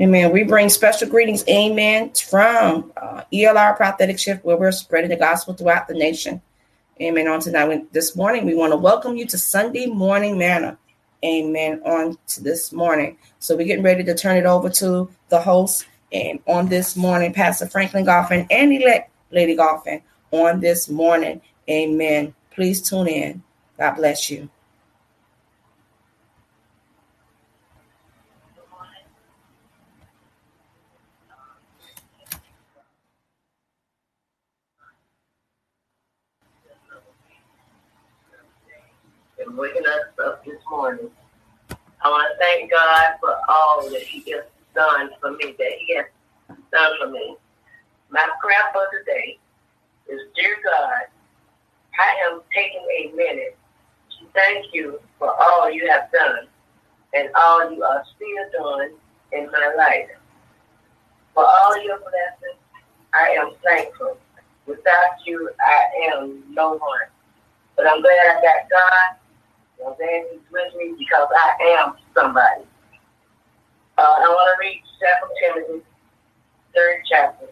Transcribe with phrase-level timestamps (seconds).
[0.00, 0.32] Amen.
[0.32, 5.54] We bring special greetings, amen, from uh, ELR Prophetic Shift, where we're spreading the gospel
[5.54, 6.42] throughout the nation.
[7.00, 7.28] Amen.
[7.28, 10.76] On tonight, this morning, we want to welcome you to Sunday Morning Manna.
[11.24, 11.80] Amen.
[11.84, 13.16] On to this morning.
[13.38, 15.86] So we're getting ready to turn it over to the host.
[16.12, 20.02] And on this morning, Pastor Franklin Goffin and elect Lady Goffin
[20.32, 21.40] on this morning.
[21.70, 22.34] Amen.
[22.50, 23.40] Please tune in.
[23.78, 24.50] God bless you.
[39.56, 41.10] Waking us up this morning.
[41.70, 45.72] Oh, I want to thank God for all that He has done for me, that
[45.86, 46.06] He has
[46.72, 47.36] done for me.
[48.10, 49.38] My prayer for today
[50.08, 51.06] is, Dear God,
[51.98, 53.56] I am taking a minute
[54.18, 56.46] to thank you for all you have done
[57.14, 58.94] and all you are still doing
[59.32, 60.10] in my life.
[61.34, 62.60] For all your blessings,
[63.14, 64.16] I am thankful.
[64.66, 67.08] Without you, I am no one.
[67.76, 69.18] But I'm glad I got God
[69.84, 72.62] With me because I am somebody.
[73.98, 75.84] Uh, I want to read 2 Timothy,
[76.74, 77.46] third chapter,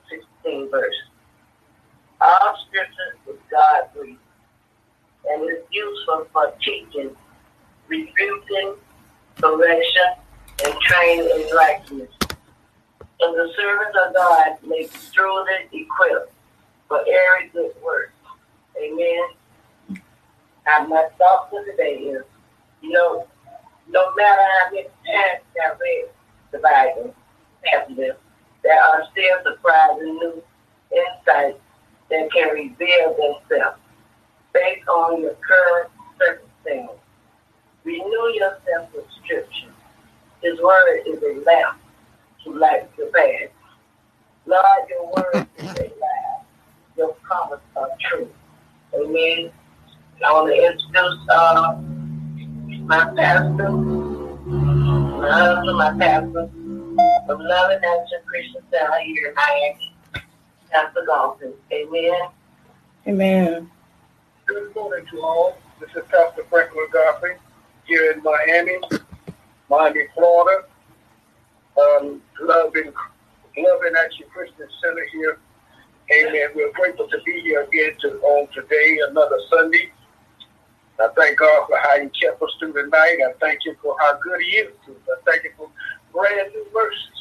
[0.44, 0.94] 16 verse.
[2.20, 4.18] All scripture is God breathed
[5.28, 7.10] and is useful for teaching,
[7.88, 8.74] rebuking,
[9.40, 10.02] correction,
[10.64, 12.10] and training in righteousness.
[13.20, 16.32] And the servants of God may be truly equipped
[16.88, 18.12] for every good work.
[18.80, 19.28] Amen.
[20.66, 22.22] My thought for today is,
[22.80, 23.26] you know,
[23.88, 26.08] no matter how many times I read
[26.52, 27.14] the Bible,
[27.64, 28.14] passages,
[28.62, 30.42] there are still surprising new
[30.92, 31.58] insights
[32.10, 33.78] that can reveal themselves
[34.52, 36.96] based on your current circumstances.
[37.84, 39.72] Renew yourself with Scripture.
[40.42, 41.78] His word is a lamp
[42.44, 43.50] to light your path.
[44.46, 46.46] Lord, your word is a lamp.
[46.96, 48.28] Your promise are true.
[48.94, 49.52] Amen.
[50.22, 51.80] I want to introduce uh,
[52.84, 56.50] my pastor, my husband, my pastor
[57.26, 59.94] from Love and Action Christian Center here in Miami,
[60.70, 61.54] Pastor Golfin.
[61.72, 62.28] Amen.
[63.08, 63.70] Amen.
[64.44, 65.56] Good morning to all.
[65.80, 67.36] This is Pastor Franklin Godfrey
[67.86, 68.78] here in Miami,
[69.70, 70.66] Miami, Florida.
[71.80, 72.92] Um, Love and
[73.56, 75.38] Love and Action Christian Center here.
[76.12, 76.48] Amen.
[76.54, 79.90] We're grateful to be here again to, on today, another Sunday.
[81.00, 83.18] I thank God for how He kept us through the night.
[83.26, 85.18] I thank you for how good He is to us.
[85.18, 85.70] I thank you for
[86.12, 87.20] brand new mercies.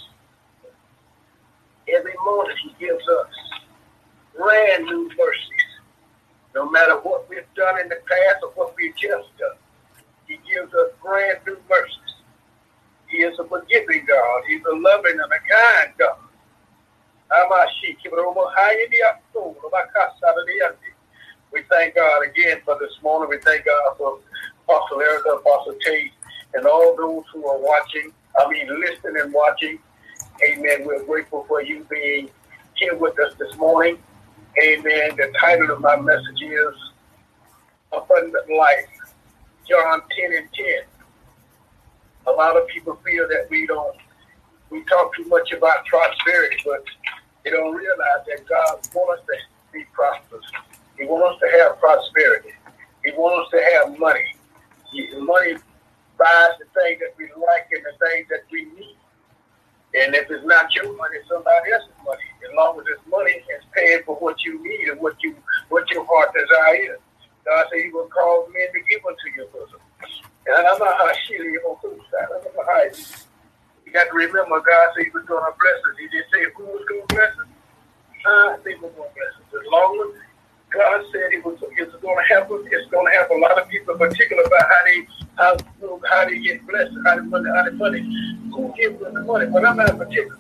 [1.96, 3.34] Every morning He gives us
[4.38, 5.70] brand new mercies.
[6.56, 9.58] No matter what we've done in the past or what we've just done,
[10.28, 11.96] He gives us brand new mercies.
[13.08, 14.44] He is a forgiving God.
[14.48, 16.20] He's a loving and a kind God.
[21.52, 23.30] We thank God again for this morning.
[23.30, 24.20] We thank God for
[24.68, 26.12] Apostle Erica, Apostle Tate,
[26.54, 28.12] and all those who are watching.
[28.40, 29.80] I mean, listening and watching.
[30.48, 30.86] Amen.
[30.86, 32.30] We're grateful for you being
[32.76, 33.98] here with us this morning.
[34.64, 35.16] Amen.
[35.18, 36.76] The title of my message is
[37.92, 38.88] Abundant Life,
[39.68, 40.66] John 10 and 10.
[42.28, 43.96] A lot of people feel that we don't,
[44.70, 46.84] we talk too much about prosperity, but
[47.44, 50.46] they don't realize that God wants us to be prosperous.
[51.00, 52.52] He wants us to have prosperity.
[53.06, 54.26] He wants us to have money.
[55.18, 55.56] Money
[56.20, 58.98] buys the things that we like and the things that we need.
[59.96, 62.28] And if it's not your money, it's somebody else's money.
[62.46, 65.36] As long as it's money, it's paying for what you need and what you
[65.70, 67.02] what your heart desire is.
[67.46, 69.82] God said He will cause men to give unto your bosom.
[70.46, 71.40] And I'm not how she
[73.90, 75.98] you got to remember God said He was going to bless us.
[75.98, 77.50] He didn't say who was going to bless us.
[78.22, 79.50] I think we're going to bless us.
[79.50, 80.29] As long as
[80.72, 82.62] God said it was it's going to happen.
[82.70, 85.58] It's going to help a lot of people, in particular, about how they how
[86.06, 88.02] how they get blessed, how they money, how they money,
[88.54, 89.48] who gives them the money.
[89.48, 90.38] But I'm not particular.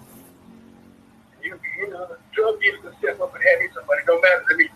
[1.41, 4.01] You you know, drug dealers can step up and have you some money.
[4.05, 4.67] Don't matter to me,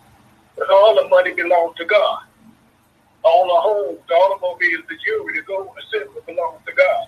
[0.56, 2.24] because all the money belongs to God.
[3.24, 7.08] All the homes, the automobiles, the jewelry, the gold, the silver belongs to God.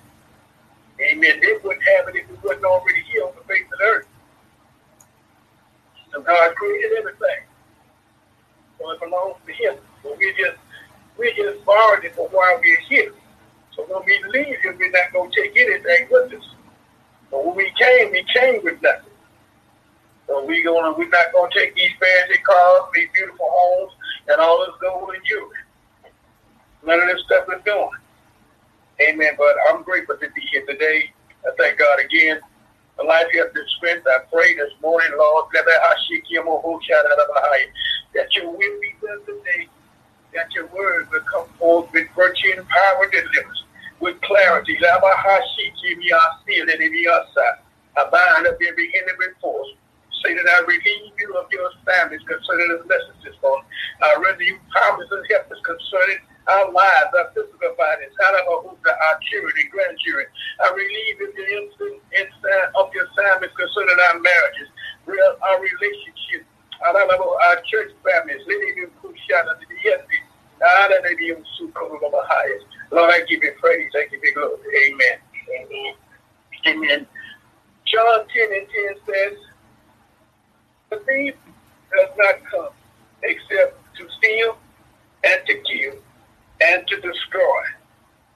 [1.02, 1.42] Amen.
[1.42, 4.08] They wouldn't have it if it wasn't already here on the face of the earth.
[6.14, 7.44] So God created everything
[8.80, 9.76] so it belongs to him.
[10.04, 10.58] So we just
[11.18, 13.14] we just borrowed it for while we're here.
[13.76, 16.50] So when we leave here, we're not gonna take anything with us.
[17.32, 19.12] But when we came, we came with nothing.
[20.28, 23.94] So we gonna we're not gonna take these fancy cars, these beautiful homes,
[24.28, 25.58] and all this gold and jewelry.
[26.86, 28.00] None of this stuff is going.
[29.02, 29.34] Amen.
[29.38, 31.12] But I'm grateful to be here today.
[31.46, 32.40] I thank God again
[32.96, 34.08] for life, health, and strength.
[34.08, 35.46] I pray this morning, Lord,
[38.16, 39.68] that your will be done today,
[40.34, 43.64] that your word will come forth with virtue and power and deliverance,
[44.00, 44.78] with clarity.
[47.96, 49.70] I bind up every enemy force.
[50.24, 53.64] Say that I relieve you of your families concerning the messages, Lord.
[54.02, 56.18] I render you powers and help us concerning
[56.48, 60.26] our lives, our physical bodies, our children and grandchildren.
[60.64, 61.70] I relieve you
[62.80, 64.70] of your assignments concerning our marriages,
[65.08, 66.50] our relationships,
[66.84, 68.42] our church families.
[72.92, 73.92] Lord, I give you praise.
[73.96, 74.60] I give you glory.
[74.88, 75.96] Amen.
[76.68, 77.08] Amen.
[77.86, 79.38] John 10 and 10 says,
[80.90, 81.36] The thief
[81.96, 82.70] does not come
[83.24, 84.58] except to steal
[85.24, 85.94] and to kill
[86.62, 87.62] and to destroy.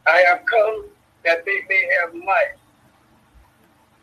[0.07, 0.85] I have come
[1.25, 2.59] that they may have life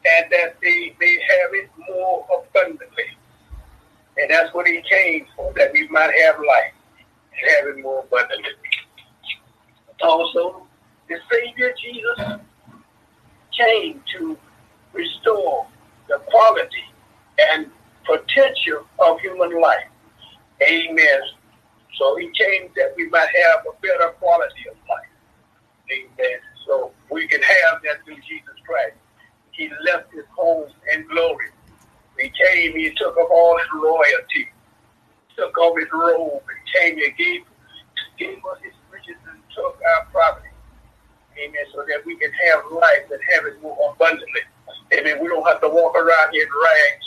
[0.06, 3.16] and that they may have it more abundantly.
[4.18, 6.72] And that's what he came for, that we might have life
[7.32, 8.50] and have it more abundantly.
[10.02, 10.66] Also,
[11.08, 12.40] the Savior Jesus
[13.58, 14.38] came to
[14.92, 15.66] restore
[16.08, 16.84] the quality
[17.38, 17.70] and
[18.06, 19.88] potential of human life.
[20.62, 21.20] Amen.
[21.98, 25.08] So he came that we might have a better quality of life.
[25.90, 26.38] Amen.
[26.66, 28.96] So we can have that through Jesus Christ.
[29.52, 31.46] He left his home in glory.
[32.18, 34.48] He came, he took up all his royalty,
[35.36, 37.42] took off his robe, and came and gave,
[38.18, 40.48] gave us his riches and took our property.
[41.38, 41.64] Amen.
[41.74, 44.40] So that we can have life and have it more abundantly.
[44.94, 45.18] Amen.
[45.20, 47.06] We don't have to walk around here in rags.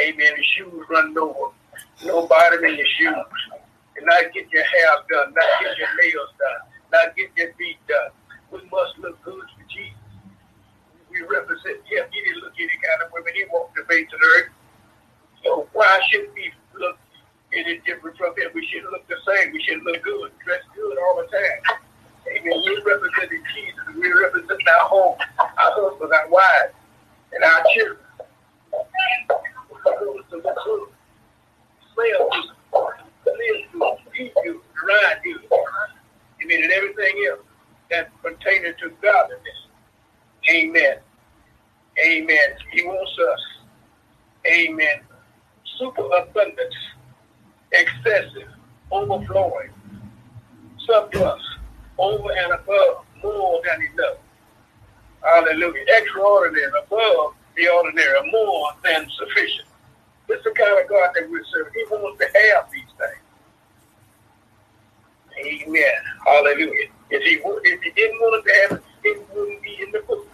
[0.00, 0.32] Amen.
[0.36, 1.52] The shoes run over.
[2.04, 3.60] No bottom in your shoes
[3.96, 7.78] and not get your hair done, not get your nails done, not get your feet
[7.88, 8.10] done.
[8.50, 9.44] We must look good.
[11.14, 12.04] We represent him.
[12.10, 14.50] He didn't look any kind of when he walked the face of the earth.
[15.44, 16.98] So why should we look
[17.54, 18.50] any different from him?
[18.54, 19.52] We should look the same.
[19.52, 21.78] We should look good, dress good all the time.
[22.28, 22.62] Amen.
[22.66, 23.84] We represent Jesus.
[23.94, 26.74] We represent our home, our husbands, our wives,
[27.32, 27.98] and our children.
[30.30, 30.88] To look good.
[31.94, 32.30] Smell
[35.22, 35.44] good
[36.54, 37.40] mean, and everything else
[37.90, 39.63] that pertaining to godliness.
[40.50, 40.96] Amen.
[42.04, 42.48] Amen.
[42.72, 43.40] He wants us.
[44.46, 45.00] Amen.
[45.78, 46.74] Super abundance,
[47.72, 48.48] excessive,
[48.90, 49.70] overflowing,
[50.86, 51.42] surplus,
[51.98, 54.18] over and above, more than enough.
[55.22, 55.84] Hallelujah.
[55.88, 59.68] Extraordinary, above the ordinary, more than sufficient.
[60.28, 61.72] This is the kind of God that we serve.
[61.74, 63.24] He wants to have these things.
[65.66, 66.02] Amen.
[66.24, 66.88] Hallelujah.
[67.10, 70.33] If he if he didn't want to have it, it wouldn't be in the book.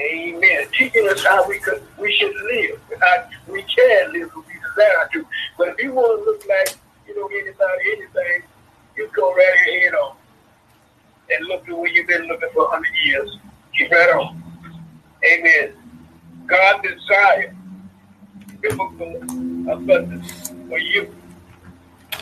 [0.00, 0.66] Amen.
[0.72, 2.80] Teaching us how we could we should live.
[3.00, 5.26] How we can live if we desire to.
[5.58, 8.48] But if you want to look like you know anybody anything,
[8.96, 10.16] you go right ahead on.
[11.30, 13.38] And look the way you've been looking for hundred years.
[13.76, 14.42] Keep right on.
[15.24, 15.74] Amen.
[16.46, 17.54] God desires
[18.60, 19.16] biblical
[19.70, 21.14] abundance for you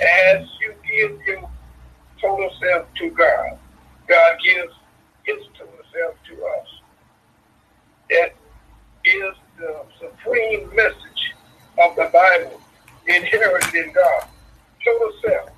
[0.02, 1.50] as you give your
[2.20, 3.58] total self to God.
[4.08, 4.72] God gives
[5.24, 6.79] his total self to us.
[8.10, 8.34] That
[9.04, 11.34] is the supreme message
[11.78, 12.60] of the Bible
[13.06, 14.24] inherited in God.
[14.84, 15.50] Total self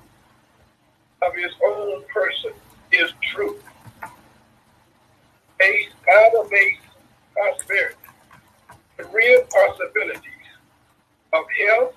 [1.23, 2.51] of his own person
[2.91, 3.63] is truth.
[5.57, 6.81] Based, Bible-based
[7.33, 7.97] prosperity.
[8.97, 10.21] The real possibilities
[11.33, 11.95] of health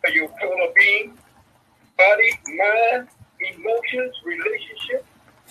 [0.00, 1.18] for your total being,
[1.98, 3.08] body, mind,
[3.40, 5.04] emotions, relationship,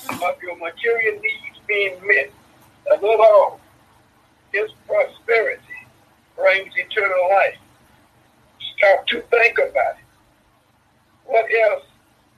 [0.09, 2.31] of your material needs being met.
[2.91, 3.59] Above all,
[4.53, 5.61] this prosperity
[6.37, 7.57] brings eternal life.
[8.77, 10.05] Stop to think about it.
[11.25, 11.83] What else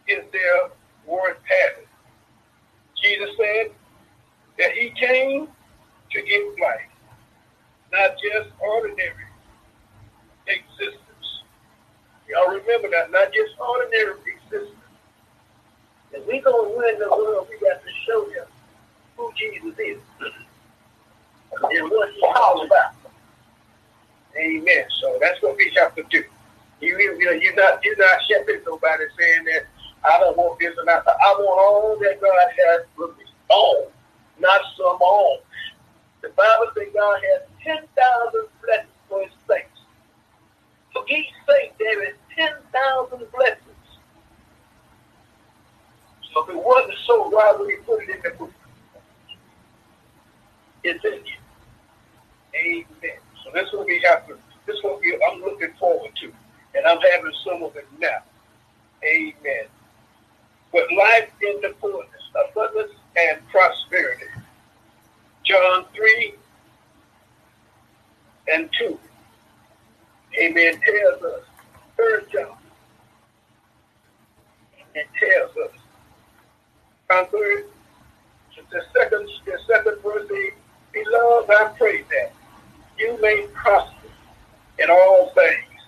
[0.08, 0.70] is there
[1.06, 1.88] worth having?
[3.04, 3.72] Jesus said
[4.58, 5.48] that he came
[6.12, 6.90] to give life,
[7.92, 9.26] not just ordinary
[10.48, 11.02] existence.
[12.30, 14.80] Y'all remember that, not just ordinary existence.
[16.14, 18.48] If we're gonna win the world, we got to show them
[19.18, 20.00] who Jesus is
[21.64, 22.94] and what he's all about.
[24.38, 24.86] Amen.
[25.02, 26.24] So that's what we have to do.
[26.82, 29.66] You, you know, you're not you're not shepherding nobody saying that
[30.04, 31.04] I don't want this and that.
[31.08, 33.24] I want all that God has for me.
[33.50, 33.92] All,
[34.40, 35.40] not some all.
[36.22, 39.80] The Bible says God has ten thousand blessings for his saints.
[40.94, 43.62] For each saint there is 10,000 blessings.
[46.34, 48.52] So if it wasn't so, why would he put it in the book?
[50.84, 51.45] It's in you.
[52.56, 53.20] Amen.
[53.44, 54.38] So this will be happening.
[54.66, 56.32] This will be I'm looking forward to.
[56.76, 58.24] And I'm having some of it now.
[59.04, 59.66] Amen.
[60.72, 62.10] But life in the fullness,
[62.50, 64.26] abundance and prosperity.
[65.46, 66.34] John 3
[68.52, 69.00] and 2.
[70.42, 70.74] Amen.
[70.82, 71.44] Tells us,
[71.96, 72.58] third John.
[74.96, 75.80] It tells us.
[77.10, 77.66] Conclude
[78.72, 80.30] the second the second verse
[80.92, 82.32] Beloved, I pray that
[82.98, 84.08] you may prosper
[84.80, 85.82] in all things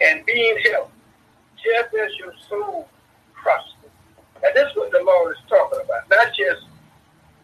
[0.00, 0.90] and be in health,
[1.56, 2.88] just as your soul
[3.34, 3.90] prospers.
[4.42, 6.08] And this is what the Lord is talking about.
[6.10, 6.66] Not just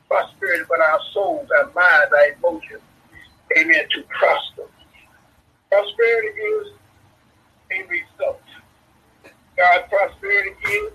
[0.09, 2.83] prosperity, but our souls, our minds, our emotions.
[3.57, 3.85] Amen.
[3.95, 4.64] To prosper.
[5.71, 6.69] Prosperity is
[7.73, 8.43] a result.
[9.57, 10.93] God's prosperity is,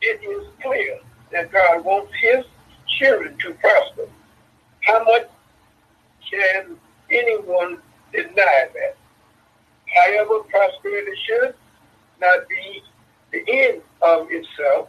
[0.00, 0.98] it is clear
[1.32, 2.44] that God wants his
[2.98, 4.08] children to prosper.
[4.80, 5.28] How much
[6.30, 6.76] can
[7.10, 7.78] anyone
[8.12, 8.96] deny that?
[9.94, 11.54] However, prosperity should
[12.20, 12.82] not be
[13.32, 14.88] the end of itself.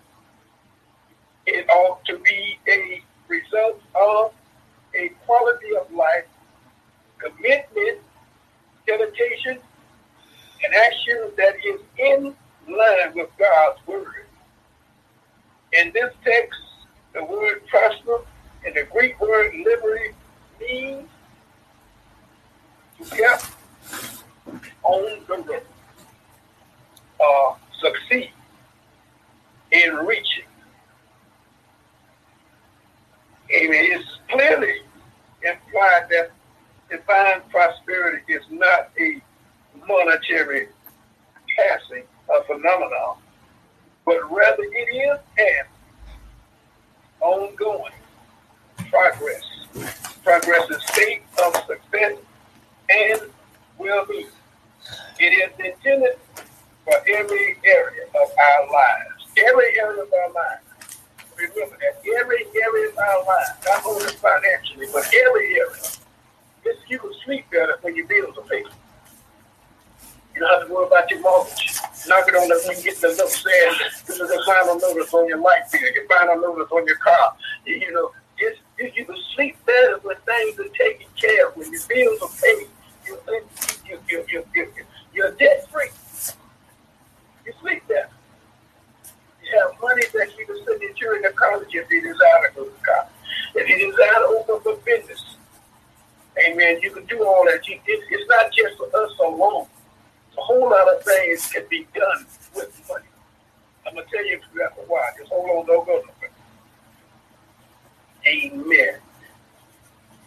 [1.46, 4.34] It ought to be a result of
[4.96, 6.26] a quality of life,
[7.18, 8.00] commitment,
[8.86, 9.60] dedication,
[10.64, 12.36] and action that is in
[12.68, 14.26] line with God's word.
[15.74, 16.60] In this text,
[17.14, 18.22] the word prosper
[18.66, 20.16] and the Greek word liberty
[20.60, 21.08] means
[23.12, 23.50] get
[24.84, 25.62] on the road,
[27.20, 28.32] uh, succeed
[29.72, 30.44] in reaching.
[33.52, 33.86] Amen.
[33.92, 34.82] It's clearly
[35.44, 36.32] implied that
[36.90, 39.22] divine prosperity is not a
[39.88, 40.68] monetary
[41.58, 43.18] passing, a phenomenon,
[44.06, 45.66] but rather it is an
[47.22, 47.94] ongoing
[48.90, 49.44] progress.
[50.24, 52.18] Progress is state of success
[52.90, 53.22] and
[53.78, 54.28] well-being.
[55.20, 56.18] It is intended
[56.84, 59.26] for every area of our lives.
[59.38, 60.64] Every area of our lives.
[61.38, 65.82] Remember that every area of our lives, not only financially, but every area.
[66.64, 68.66] This, you can sleep better when your bills are paid.
[70.34, 71.80] You don't have to worry about your mortgage.
[72.08, 73.74] Knock it on the when you get the note saying
[74.08, 77.36] this is the final notice on your light bill, your final notice on your car.
[77.66, 81.58] You, you know, just you, you can sleep better when things are taken care of,
[81.58, 82.68] when your bills are paid.
[83.10, 83.44] You, you,
[83.88, 85.90] you, you, you, you, you're debt free.
[87.46, 88.10] You sleep there.
[89.44, 92.56] You have money that you can send your children to college if you desire to
[92.56, 93.12] go to college.
[93.56, 95.38] If you desire to open up a business,
[96.38, 97.68] amen, you can do all that.
[97.68, 99.68] You, it, it's not just for us alone
[100.40, 102.26] a whole lot of things can be done
[102.56, 103.06] with money.
[103.86, 105.10] I'm gonna tell you exactly why.
[105.18, 106.32] Just hold on, don't go nowhere.
[108.28, 109.00] Amen.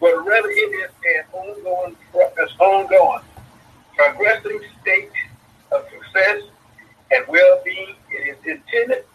[0.02, 3.24] But rather it is an ongoing, it's ongoing,
[3.96, 5.12] progressing state
[5.72, 6.42] of success
[7.12, 7.96] and well-being.
[8.10, 9.06] It is intended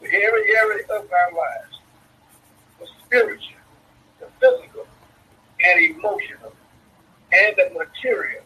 [0.00, 1.80] for every area of our lives,
[2.80, 3.58] the spiritual,
[4.20, 4.86] the physical,
[5.64, 6.54] and emotional,
[7.32, 8.42] and the material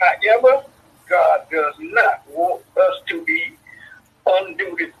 [0.00, 0.64] However,
[1.08, 3.56] God does not want us to be
[4.26, 4.92] unduly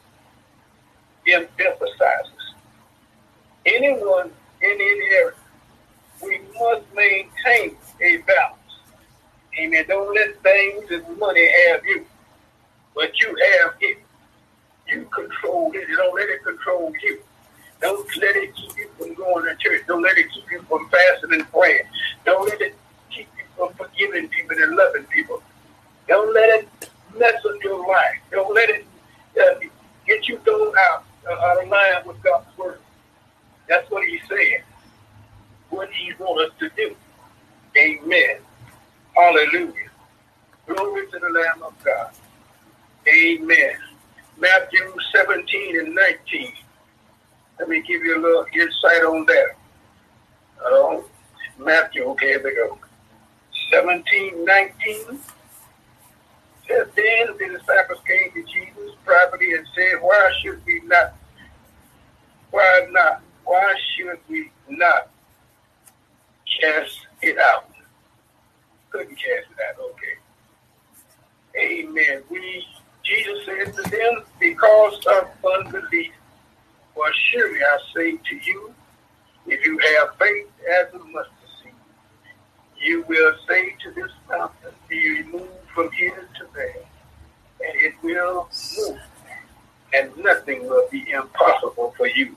[1.26, 2.54] emphasizes.
[3.66, 4.30] Anyone
[4.64, 5.32] in any area,
[6.22, 8.58] we must maintain a balance.
[9.60, 9.84] Amen.
[9.86, 12.06] Don't let things and money have you,
[12.94, 13.98] but you have it.
[14.88, 15.86] You control it.
[15.96, 17.20] Don't let it control you.
[17.80, 19.82] Don't let it keep you from going to church.
[19.86, 21.84] Don't let it keep you from fasting and praying.
[22.24, 22.74] Don't let it
[23.10, 25.42] keep you from forgiving people and loving people.
[26.08, 26.68] Don't let it
[27.16, 28.18] mess up your life.
[28.30, 28.86] Don't let it
[29.40, 29.60] uh,
[30.06, 32.78] get you thrown out, uh, out of line with God's word.
[33.68, 34.62] That's what he's saying.
[35.70, 36.94] What he wants us to do.
[37.76, 38.38] Amen.
[39.14, 39.90] Hallelujah.
[40.66, 42.10] Glory to the Lamb of God.
[43.08, 43.76] Amen.
[44.38, 46.52] Matthew 17 and 19.
[47.58, 49.48] Let me give you a little insight on that.
[50.64, 51.00] Uh,
[51.58, 52.78] Matthew, okay, here we go.
[53.70, 55.20] 17, 19.
[56.66, 61.14] Says, then the disciples came to Jesus privately and said, Why should we not?
[62.50, 63.22] Why not?
[63.44, 65.10] Why should we not
[66.60, 67.70] cast it out?
[68.90, 70.16] Couldn't cast it out, okay.
[71.56, 72.22] Amen.
[72.30, 72.66] We
[73.04, 76.12] Jesus said to them, Because of unbelief.
[76.96, 78.74] Well, surely I say to you,
[79.46, 80.46] if you have faith
[80.80, 81.32] as a mustard
[81.62, 81.72] seed,
[82.80, 86.76] you will say to this mountain, be removed from here to there,
[87.66, 88.48] and it will
[88.78, 89.00] move.
[89.92, 92.36] and nothing will be impossible for you.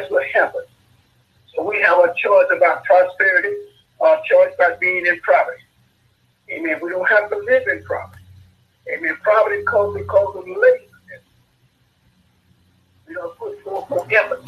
[0.00, 0.66] that's what happens.
[1.54, 3.54] So we have a choice about prosperity,
[4.00, 5.62] a choice about being in poverty.
[6.50, 6.78] Amen.
[6.82, 8.22] We don't have to live in poverty.
[8.92, 9.16] Amen.
[9.24, 11.24] Poverty comes because of laziness.
[13.06, 14.44] We don't put forth no effort.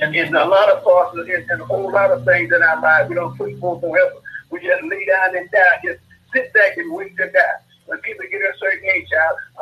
[0.00, 3.08] And in a lot of parts, and a whole lot of things in our lives,
[3.08, 4.22] we don't put forth no effort.
[4.50, 5.80] We just lay down and die.
[5.84, 6.00] Just
[6.32, 7.60] sit back and wait to die.
[7.86, 9.08] When people get a certain age,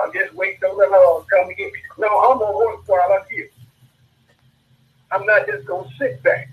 [0.00, 1.80] I'm just waiting on the Lord to come and get me.
[1.96, 3.48] No, I'm gonna work while I'm here.
[5.10, 6.48] I'm not just gonna sit back.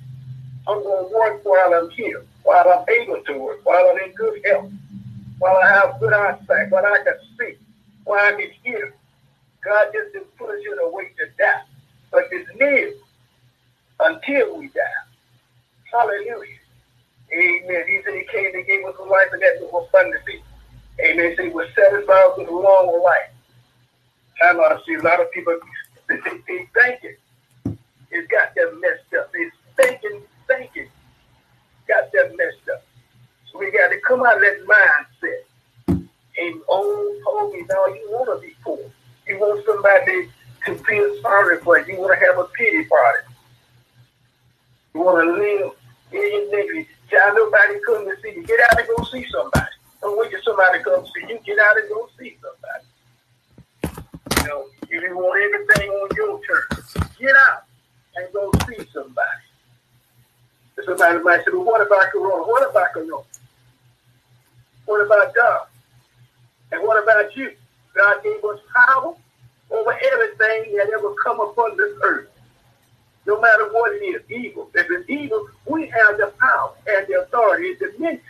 [0.67, 4.41] I'm gonna work while I'm here, while I'm able to work, while I'm in good
[4.45, 4.71] health,
[5.39, 7.59] while I have good eyesight, while I can speak,
[8.05, 8.93] while I can hear.
[9.63, 11.61] God just didn't put us in a way to die,
[12.11, 12.93] but it's near
[13.99, 14.81] until we die.
[15.91, 16.59] Hallelujah.
[17.33, 17.83] Amen.
[17.87, 20.43] He said he came and gave us a life and that was abundantly.
[20.99, 21.33] Amen.
[21.35, 23.31] So he was satisfied with a long life.
[24.41, 25.57] And I see a lot of people
[26.07, 27.15] they, they, they thinking.
[28.15, 29.29] It's got them messed up.
[29.33, 30.87] It's thinking, thinking.
[31.85, 32.85] Got them messed up.
[33.51, 35.41] So we got to come out of that mindset.
[36.37, 38.79] And told me, now you want to be poor.
[39.27, 40.29] You want somebody
[40.65, 41.93] to feel sorry for you.
[41.93, 43.27] You want to have a pity party.
[44.93, 45.71] You want to live
[46.13, 46.87] in your negative.
[47.09, 48.43] Tell nobody come to see you.
[48.45, 49.71] Get out and go see somebody.
[50.01, 51.39] Don't wait till somebody comes to you.
[51.45, 52.85] Get out and go see somebody.
[54.41, 57.65] You know, if you want everything on your terms, get out
[58.15, 59.41] and go see somebody.
[60.85, 62.43] Somebody might say, well, what about Corona?
[62.43, 63.23] What about Corona?
[64.85, 65.67] What about God?
[66.71, 67.51] And what about you?
[67.95, 69.15] God gave us power
[69.71, 72.29] over everything that ever come upon this earth.
[73.25, 74.69] No matter what it is, evil.
[74.75, 78.21] If it's evil, we have the power and the authority and dominion.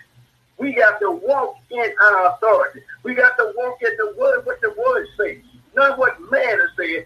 [0.58, 2.82] We got to walk in our authority.
[3.04, 5.38] We got to walk in the word, what the word says,
[5.76, 7.04] not what man is saying.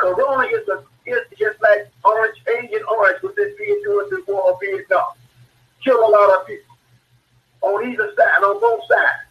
[0.00, 4.52] Corona is, a, is just like Orange, Agent Orange was this being doing the war
[4.52, 5.12] of Vietnam.
[5.84, 6.76] Kill a lot of people
[7.62, 9.30] on either side, on both sides.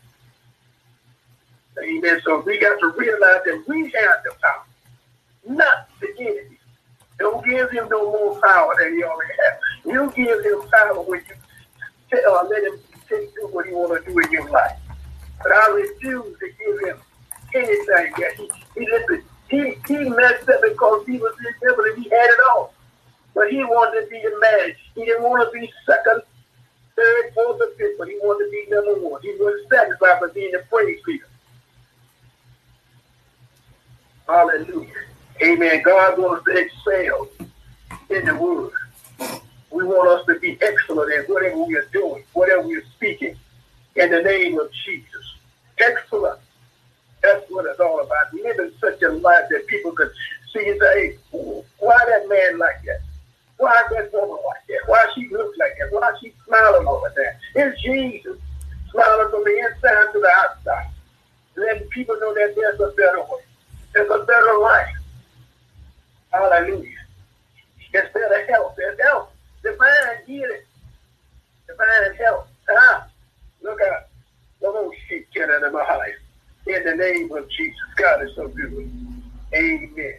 [1.84, 2.21] Amen.
[2.23, 4.65] So we got to realize that we have the power,
[5.47, 6.58] not the enemy.
[7.17, 9.60] Don't give him no more power than he already has.
[9.86, 11.36] You give him power when you
[12.10, 12.79] tell, uh, let him
[13.10, 14.77] take do what he want to do in your life.
[15.41, 16.97] But I refuse to give him
[17.55, 22.29] anything that he he listen, he he messed up because he was and he had
[22.29, 22.73] it all.
[23.33, 24.75] But he wanted to be the man.
[24.95, 26.21] He didn't want to be second,
[26.95, 29.21] third, fourth, or fifth, but he wanted to be number one.
[29.21, 31.25] He wasn't satisfied with being the praise leader.
[34.27, 34.89] Hallelujah.
[35.41, 35.81] Amen.
[35.83, 37.29] God wants us to excel
[38.09, 38.71] in the word.
[39.71, 43.35] We want us to be excellent in whatever we are doing, whatever we are speaking,
[43.95, 45.35] in the name of Jesus.
[45.79, 46.39] Excellent.
[47.21, 48.34] That's what it's all about.
[48.34, 50.12] Living such a life that people could
[50.53, 53.01] see and say, hey, why that man like that?
[53.58, 54.79] Why that woman like that?
[54.86, 55.91] Why she looks like that?
[55.91, 57.39] Why she smiling over there?
[57.55, 58.38] It's Jesus
[58.91, 60.89] smiling from the inside to the outside.
[61.55, 63.41] Letting people know that there's a better way.
[63.93, 64.95] There's a better life.
[66.32, 66.89] Hallelujah.
[67.91, 68.75] There's better health.
[68.77, 69.29] There's health.
[69.62, 70.62] Divine healing.
[71.67, 72.47] Divine health.
[72.69, 73.08] Ah,
[73.62, 74.08] look out.
[74.62, 76.15] The whole shit get out of my life.
[76.69, 77.79] In the name of Jesus.
[77.95, 78.91] God is so good.
[79.55, 80.13] Amen.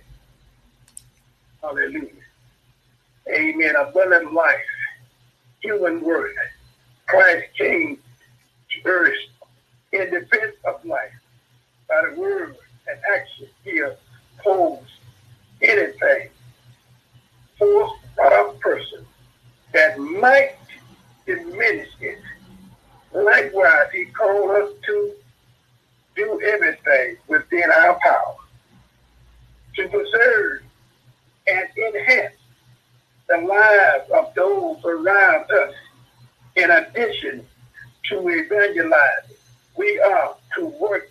[1.62, 2.10] Hallelujah.
[3.32, 3.76] Amen.
[3.76, 4.58] Abundant life,
[5.60, 6.34] human worth.
[7.06, 9.14] Christ came to earth
[9.92, 11.12] in defense of life
[11.88, 12.56] by the word
[12.88, 14.90] and action he opposed
[15.62, 16.30] anything
[17.58, 19.06] forced by a person
[19.72, 20.56] that might
[21.26, 22.18] diminish it.
[23.12, 25.12] Likewise, he called us to
[26.20, 28.36] do everything within our power
[29.74, 30.62] to preserve
[31.46, 32.34] and enhance
[33.28, 35.74] the lives of those around us.
[36.56, 37.46] In addition
[38.10, 39.36] to evangelizing,
[39.76, 41.10] we are to work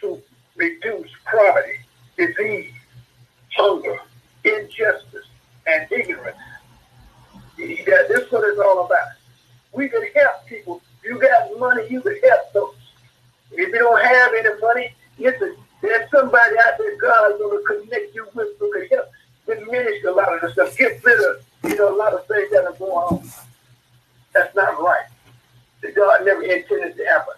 [0.00, 0.20] to
[0.56, 1.78] reduce poverty,
[2.16, 2.72] disease,
[3.56, 3.98] hunger,
[4.42, 5.26] injustice,
[5.66, 6.36] and ignorance.
[7.56, 9.10] Yeah, this is what it's all about.
[9.72, 10.82] We can help people.
[11.04, 12.79] You got money, you can help those.
[13.52, 17.82] If you don't have any money, listen, there's somebody out there God is going to
[17.84, 19.10] connect you with who can help
[19.46, 20.76] diminish a lot of the stuff.
[20.76, 23.30] Get rid of, you know, a lot of things that are going on.
[24.32, 25.06] That's not right.
[25.94, 27.34] God never intended to happen.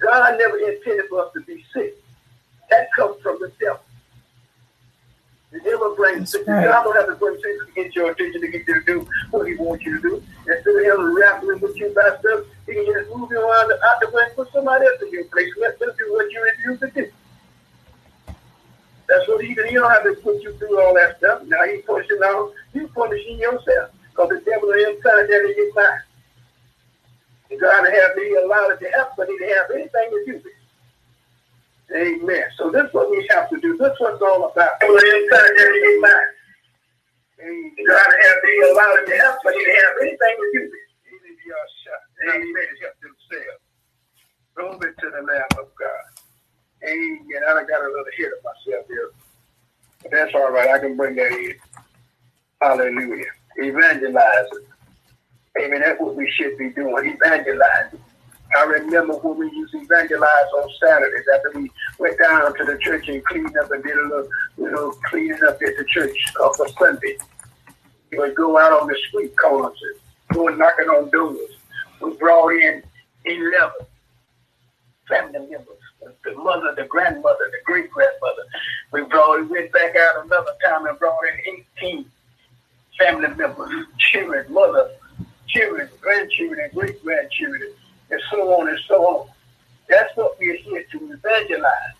[0.00, 1.96] God never intended for us to be sick.
[2.68, 3.80] That comes from the devil.
[5.50, 6.48] The devil brings sickness.
[6.48, 6.64] Right.
[6.64, 9.08] God don't have to bring sickness to get your attention to get you to do
[9.30, 10.22] what he wants you to do.
[10.46, 14.00] Instead of him rapping with you about stuff, he can just move you around out
[14.00, 15.50] the way and put somebody else in your place.
[15.60, 17.10] Let them do what you refuse to do.
[19.08, 19.66] That's what he can.
[19.66, 21.42] He don't have to put you through all that stuff.
[21.44, 22.52] Now he's pushing out.
[22.72, 26.02] You punishing yourself because the devil is inside there in your mind.
[27.50, 30.32] And God have me allow it to happen, but he didn't have anything to do
[30.34, 30.52] with it.
[31.94, 32.44] Amen.
[32.56, 33.76] So this is what we have to do.
[33.76, 34.70] This is what it's all about.
[34.82, 36.30] Inside there in your mind.
[37.40, 38.38] God have
[38.72, 40.90] allow it to happen, but didn't have anything to do with it.
[42.28, 42.68] Amen.
[42.82, 43.60] Help themselves.
[44.54, 46.22] Glory to the Lamb of God.
[46.84, 47.42] Amen.
[47.48, 49.10] I got a little hit of myself here.
[50.02, 50.70] But that's all right.
[50.70, 51.54] I can bring that in.
[52.60, 53.24] Hallelujah.
[53.62, 54.66] Evangelizing.
[55.60, 55.80] Amen.
[55.80, 57.16] That's what we should be doing.
[57.16, 58.00] Evangelizing.
[58.56, 62.78] I remember when we used to evangelize on Saturdays after we went down to the
[62.78, 66.16] church and cleaned up and did a little, you know, cleaning up at the church
[66.42, 67.16] uh, for Sunday.
[68.10, 71.38] We would go out on the street corners and go knocking on doors.
[72.00, 72.82] We brought in
[73.24, 73.70] 11
[75.08, 75.80] family members
[76.24, 78.42] the mother, the grandmother, the great grandmother.
[78.92, 82.04] We brought, we went back out another time and brought in 18
[82.98, 84.90] family members, children, mother,
[85.48, 87.72] children, grandchildren, great grandchildren,
[88.10, 89.28] and so on and so on.
[89.88, 91.94] That's what we're here to evangelize.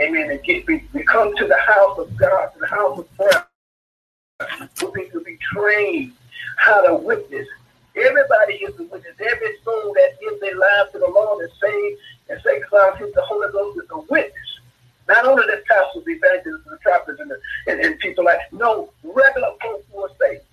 [0.00, 0.30] Amen.
[0.30, 3.46] And get, we, we come to the house of God, to the house of prayer.
[4.94, 6.12] We to be trained
[6.56, 7.46] how to witness.
[7.96, 9.14] Everybody is a witness.
[9.20, 13.52] Every soul that gives their life to the Lord is saved and sanctified the Holy
[13.52, 14.34] Ghost is a witness.
[15.08, 19.52] Not only the pastors, evangelists, the prophets, and, the, and, and people like no regular
[19.60, 20.44] folks are saved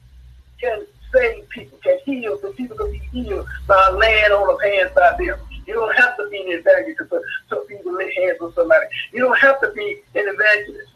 [0.60, 4.91] can save people, can heal, the people can be healed by laying on of hands
[4.95, 5.38] by them.
[5.65, 8.88] You don't have to be an evangelist for some people lay hands on somebody.
[9.12, 10.91] You don't have to be an evangelist.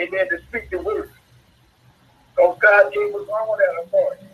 [0.00, 0.28] Amen.
[0.28, 1.10] To speak the word.
[2.36, 4.26] Because God gave us all that authority.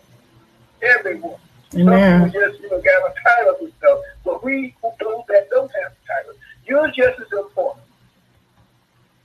[0.82, 1.36] Everyone.
[1.74, 2.20] Amen.
[2.20, 3.98] Some people just you know got a title and stuff.
[4.24, 6.34] But we who those that don't have a title,
[6.66, 7.86] you're just as important.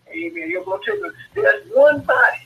[0.09, 0.49] Amen.
[0.49, 2.38] You're going to take a, there's one body,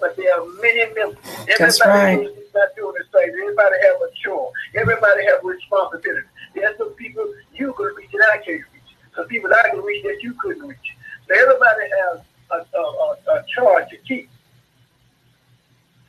[0.00, 1.18] but there are many members.
[1.24, 2.20] Everybody That's right.
[2.20, 3.30] is not doing the same.
[3.30, 4.52] Everybody have a chore.
[4.74, 6.26] Everybody have a responsibility.
[6.54, 8.96] There's some people you could reach that I can't reach.
[9.14, 10.96] Some people I can reach that you couldn't reach.
[11.26, 14.28] So everybody has a, a, a, a charge to keep.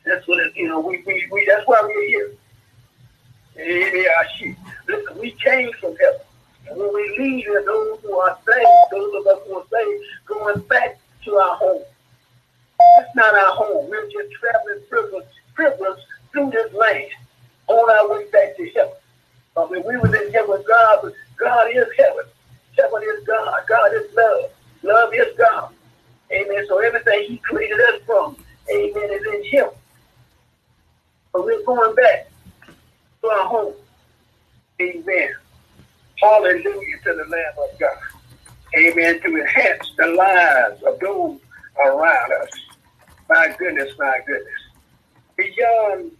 [0.04, 0.80] That's what it, you know.
[0.80, 2.32] We, we, we that's why we're here.
[4.88, 6.20] Listen, we came from heaven.
[6.68, 10.60] And when we leave those who are saved, those of us who are saved, going
[10.60, 11.82] back to our home.
[12.98, 13.90] It's not our home.
[13.90, 16.00] We're just traveling privilege, privilege
[16.32, 17.10] through this land
[17.68, 18.94] on our way back to heaven.
[19.54, 22.24] But when we were in heaven, God, God is heaven.
[22.78, 23.62] Heaven is God.
[23.68, 24.50] God is love.
[24.82, 25.72] Love is God.
[26.32, 26.64] Amen.
[26.68, 28.36] So everything He created us from,
[28.72, 29.68] amen, is in Him.
[31.32, 32.30] But we're going back
[33.22, 33.74] to our home.
[34.80, 35.30] Amen.
[36.20, 37.90] Hallelujah to the Lamb of God.
[38.78, 39.20] Amen.
[39.20, 41.40] To enhance the lives of those
[41.84, 42.50] around us.
[43.30, 44.52] My goodness, my goodness.
[45.36, 46.10] Beyond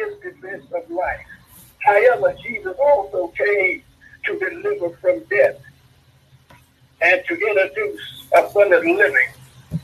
[0.00, 1.24] his defense of life.
[1.78, 3.84] However, Jesus also came
[4.24, 5.60] to deliver from death
[7.00, 8.00] and to introduce
[8.36, 9.28] abundant living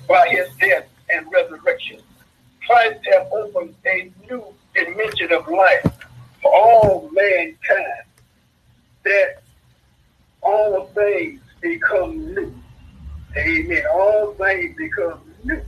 [0.09, 2.01] by his death and resurrection.
[2.67, 5.89] Christ has opened a new dimension of life
[6.43, 8.03] for all mankind
[9.05, 9.43] that
[10.43, 12.61] all things become new.
[13.37, 13.85] Amen.
[13.93, 15.63] All things become new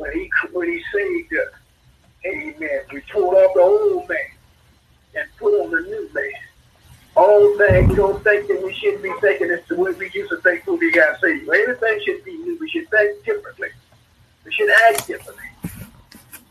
[0.00, 1.52] when he when he saved us.
[2.26, 2.80] Amen.
[2.92, 4.18] We pulled off the old man
[5.14, 6.32] and put on the new man.
[7.16, 10.38] All things don't think that we shouldn't be thinking it's the way we used to
[10.38, 11.48] think when we got saved.
[11.48, 12.56] Everything should be new.
[12.58, 13.68] We should think differently.
[14.44, 15.44] We should act differently.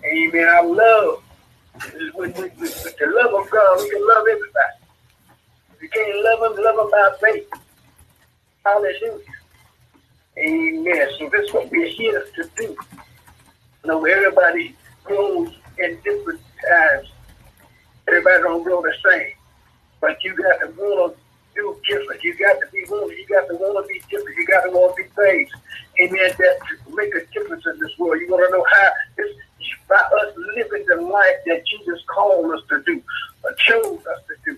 [0.05, 0.47] Amen.
[0.47, 1.23] I love
[2.13, 4.79] when we, with the love of God, we can love everybody.
[5.81, 7.49] We can't love them, love them by faith.
[8.65, 9.23] Hallelujah.
[10.37, 11.07] Amen.
[11.17, 12.77] So this is what we're here to do.
[13.83, 17.07] You know, everybody grows in different times.
[18.07, 19.33] Everybody don't grow the same.
[20.01, 21.19] But you got to want to
[21.55, 22.23] do different.
[22.23, 23.17] You got to be willing.
[23.17, 24.37] You got to want to be different.
[24.37, 25.49] You got to want to be things.
[26.01, 26.31] Amen.
[26.37, 26.59] That
[26.93, 28.21] make a difference in this world.
[28.21, 29.39] You want to know how it's
[29.87, 33.01] by us living the life that Jesus called us to do,
[33.43, 34.57] or chose us to do.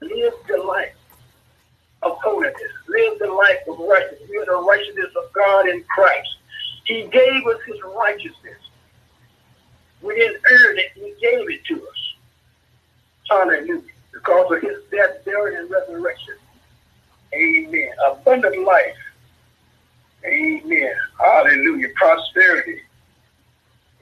[0.00, 0.94] Live the life
[2.02, 2.54] of holiness.
[2.88, 4.30] Live the life of righteousness.
[4.30, 6.36] Live the righteousness of God in Christ.
[6.92, 8.58] He gave us his righteousness.
[10.02, 10.90] We didn't earn it.
[10.94, 12.14] He gave it to us.
[13.30, 13.80] Hallelujah.
[14.12, 16.34] Because of his death, burial, and resurrection.
[17.32, 17.88] Amen.
[18.10, 18.96] Abundant life.
[20.26, 20.94] Amen.
[21.18, 21.88] Hallelujah.
[21.96, 22.80] Prosperity.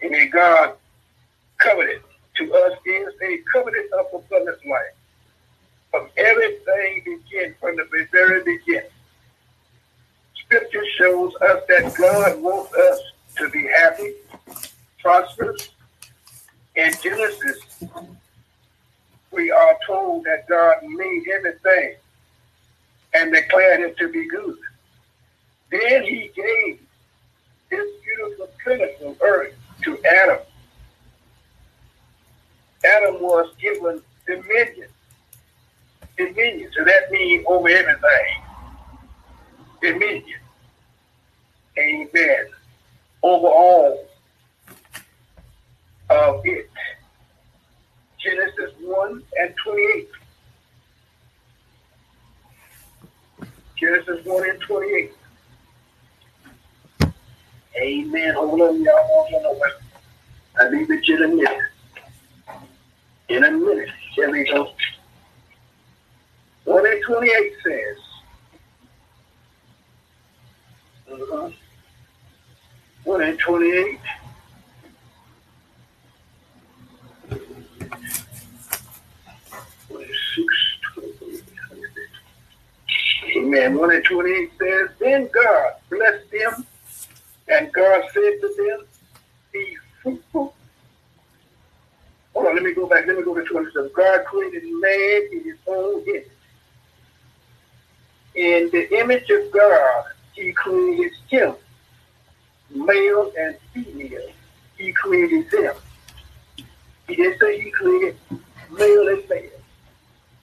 [0.03, 0.29] Amen.
[0.33, 0.75] God
[1.59, 2.03] covenant
[2.39, 4.97] to us is a covenant of abundant life.
[5.93, 8.91] From everything begin from the very beginning.
[10.51, 13.01] Scripture shows us that God wants us
[13.37, 14.15] to be happy,
[15.01, 15.69] prosperous.
[16.75, 17.85] In Genesis,
[19.31, 21.95] we are told that God made everything
[23.15, 24.59] and declared it to be good.
[25.71, 26.81] Then he gave
[27.71, 30.39] this beautiful, plentiful earth to Adam.
[32.85, 34.89] Adam was given dominion.
[36.17, 36.73] Dominion.
[36.77, 38.50] So that means over everything.
[39.81, 40.41] Dominion.
[41.79, 42.47] Amen.
[43.23, 44.05] Over all
[46.11, 46.71] of it.
[48.19, 50.09] Genesis 1 and 28.
[53.77, 55.13] Genesis 1 and 28.
[57.81, 58.35] Amen.
[58.35, 58.95] Hold on, y'all.
[59.05, 59.71] Hold on.
[60.61, 61.59] I'll be with you in a minute.
[63.29, 63.89] In a minute.
[64.15, 64.73] Here we go.
[66.65, 67.97] 1 and 28 says,
[71.11, 71.53] 1
[73.23, 74.01] and 28.
[83.37, 83.77] Amen.
[83.77, 86.67] 1 and 28 says, Then God blessed them
[87.49, 88.87] and God said to them,
[89.53, 90.55] Be fruitful.
[92.35, 93.07] Hold on, let me go back.
[93.07, 93.91] Let me go back to 27.
[93.97, 96.29] God created man in his own image.
[98.37, 100.05] In the image of God,
[100.41, 101.55] he created him,
[102.75, 104.29] male and female.
[104.79, 105.75] He created them.
[107.07, 108.17] He didn't say he created
[108.71, 109.51] male and male,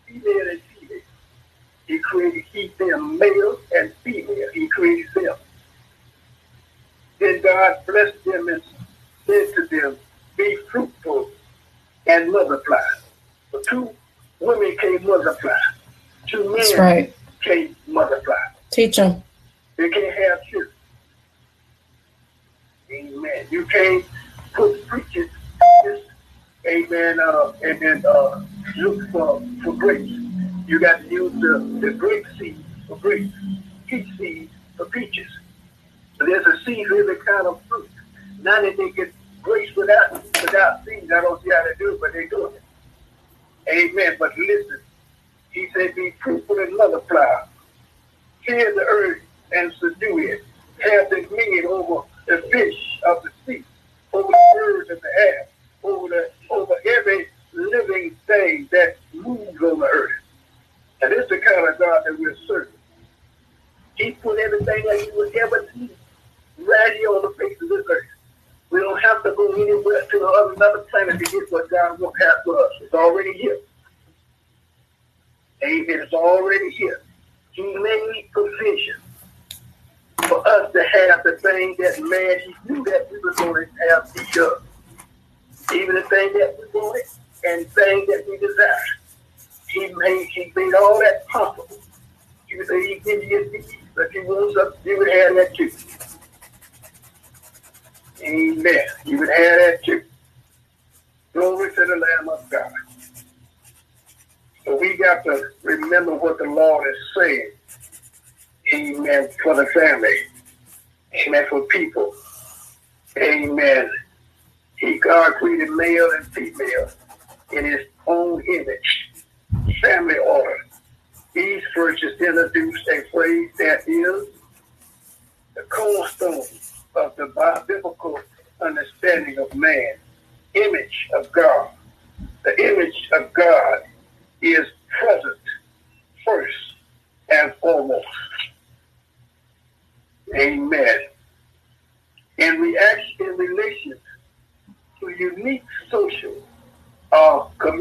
[0.05, 1.01] female and female.
[1.87, 4.49] He created he them male and female.
[4.53, 5.35] He created them.
[7.19, 8.61] Then God blessed them and
[9.25, 9.97] said to them,
[10.35, 11.31] Be fruitful
[12.05, 12.77] and multiply.
[13.51, 13.89] So two
[14.39, 15.57] women can multiply.
[16.27, 17.13] Two men That's right.
[17.41, 18.35] can multiply.
[18.69, 19.23] Teach them.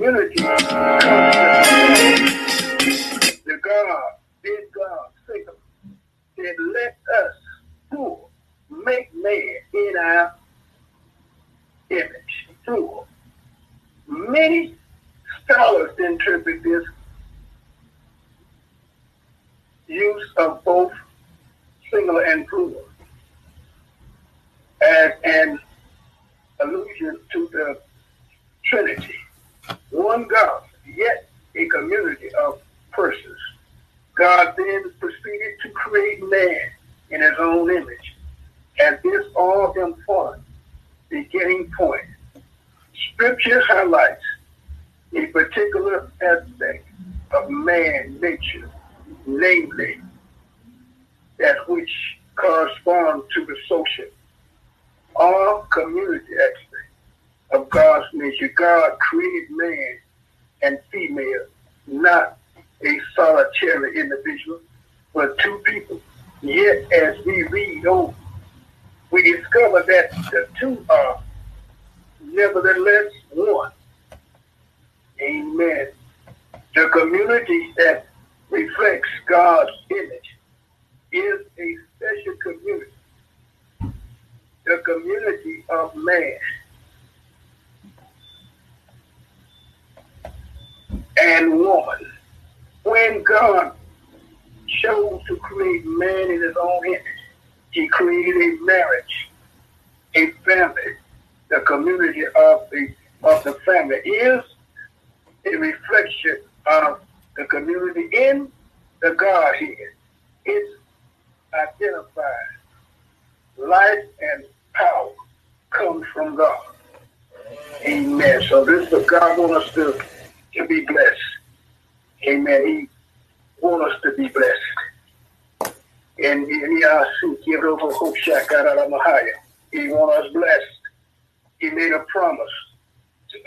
[0.07, 0.56] Community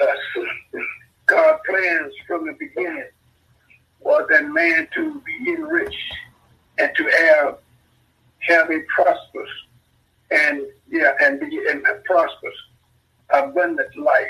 [0.10, 0.82] us.
[1.26, 3.10] God plans from the beginning
[4.00, 6.14] was that man to be enriched
[6.78, 7.58] and to have
[8.40, 9.50] have a prosperous
[10.32, 12.56] and yeah and be and a prosperous
[13.32, 14.28] abundant life.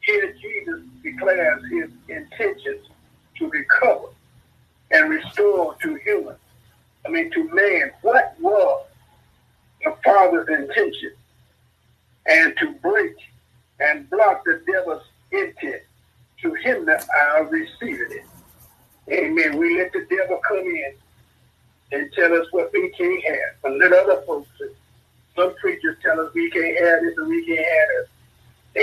[0.00, 2.86] Here Jesus declares his intentions
[3.38, 4.08] to recover
[4.90, 6.36] and restore to human,
[7.04, 8.86] I mean to man, what was
[9.84, 11.12] the Father's intention
[12.26, 13.14] and to break
[13.80, 15.82] and block the devil's intent
[16.42, 18.24] to hinder our receiving it.
[19.10, 19.56] Amen.
[19.56, 20.94] We let the devil come in
[21.92, 23.64] and tell us what we can't have.
[23.64, 24.48] And let other folks,
[25.36, 28.08] some preachers tell us we can't have this and we can't have this.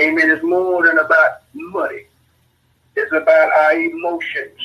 [0.00, 0.30] Amen.
[0.30, 2.06] It's more than about money.
[2.96, 4.58] It's about our emotions.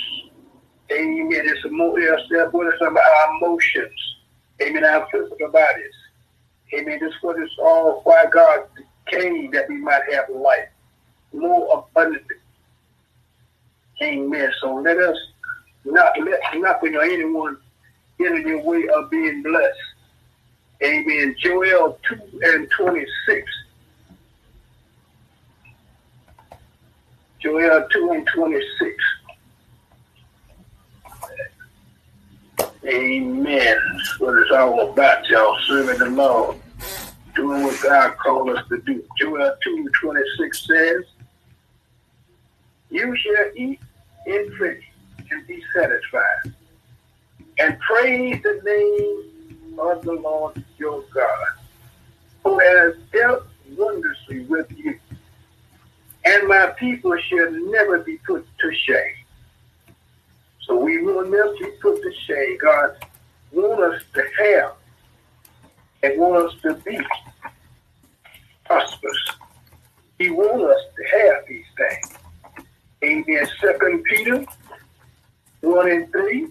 [0.91, 1.29] Amen.
[1.31, 4.15] It's more it's about our emotions.
[4.61, 4.83] Amen.
[4.83, 5.93] Our physical bodies.
[6.73, 6.99] Amen.
[6.99, 8.67] This is what it's all why God
[9.09, 10.69] came that we might have life
[11.33, 12.35] more abundantly.
[14.01, 14.51] Amen.
[14.61, 15.17] So let us
[15.85, 17.57] not let nothing or anyone
[18.17, 19.77] get in your way of being blessed.
[20.83, 21.35] Amen.
[21.39, 23.47] Joel 2 and 26.
[27.41, 28.95] Joel 2 and 26.
[32.85, 33.77] Amen.
[34.19, 35.57] What it's all about, y'all.
[35.67, 36.57] Serving the Lord.
[37.39, 39.01] Doing what God called us to do.
[39.17, 41.05] Joel 2 26 says,
[42.89, 43.79] You shall eat
[44.27, 44.83] in plenty
[45.31, 46.53] and be satisfied.
[47.59, 51.47] And praise the name of the Lord your God,
[52.43, 54.99] who has dealt wondrously with you.
[56.25, 59.15] And my people shall never be put to shame.
[60.63, 62.57] So we will never be put to shame.
[62.61, 62.97] God
[63.53, 64.73] want us to have
[66.03, 66.99] and want us to be
[68.69, 69.17] prosperous.
[70.19, 72.17] He wants us to have these things.
[73.03, 73.47] Amen.
[73.59, 74.45] Second Peter
[75.61, 76.47] 1 and 3.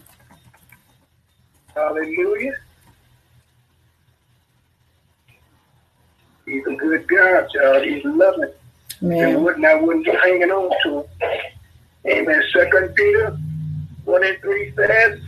[1.75, 2.55] Hallelujah.
[6.45, 7.85] He's a good God, child.
[7.85, 8.51] He's loving.
[9.01, 9.35] Man.
[9.35, 11.05] And wouldn't I wouldn't be hanging on to him.
[12.07, 12.43] Amen.
[12.53, 13.39] Second Peter
[14.07, 15.21] one and three says,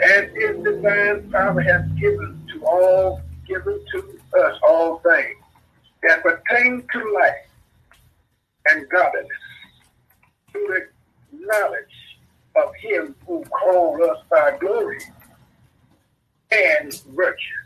[0.00, 5.43] "As his divine power has given to all, given to us all things
[6.06, 7.46] that pertain to life
[8.66, 9.30] and godliness,
[10.52, 10.88] through the
[11.46, 12.18] knowledge
[12.56, 15.00] of Him who called us by glory
[16.50, 17.62] and virtue."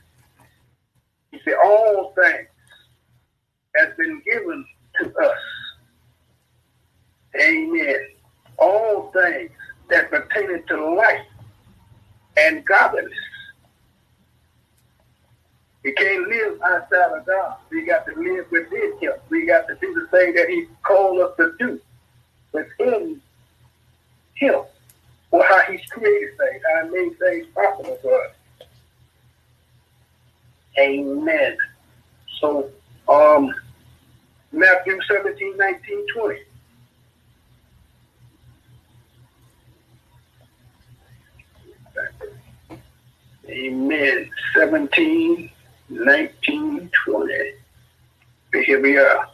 [1.30, 2.49] He said, "All things
[3.76, 4.66] has been given
[5.01, 5.39] to us."
[7.41, 8.09] Amen.
[8.59, 9.53] All things
[9.89, 11.26] that pertain to life
[12.36, 13.12] and godliness.
[15.85, 17.57] We can't live outside of God.
[17.70, 19.12] We got to live within Him.
[19.31, 21.81] We got to do the thing that He called us to do
[22.53, 23.20] within
[24.35, 24.62] Him,
[25.31, 28.33] or how He's created things, how He made things possible for us.
[30.79, 31.57] Amen.
[32.41, 32.70] So,
[33.09, 33.55] um,
[34.53, 36.41] Matthew 17, 19, 20.
[43.49, 44.31] Amen.
[44.55, 45.51] 17,
[45.89, 47.34] 19, 20.
[48.64, 49.28] Here we are.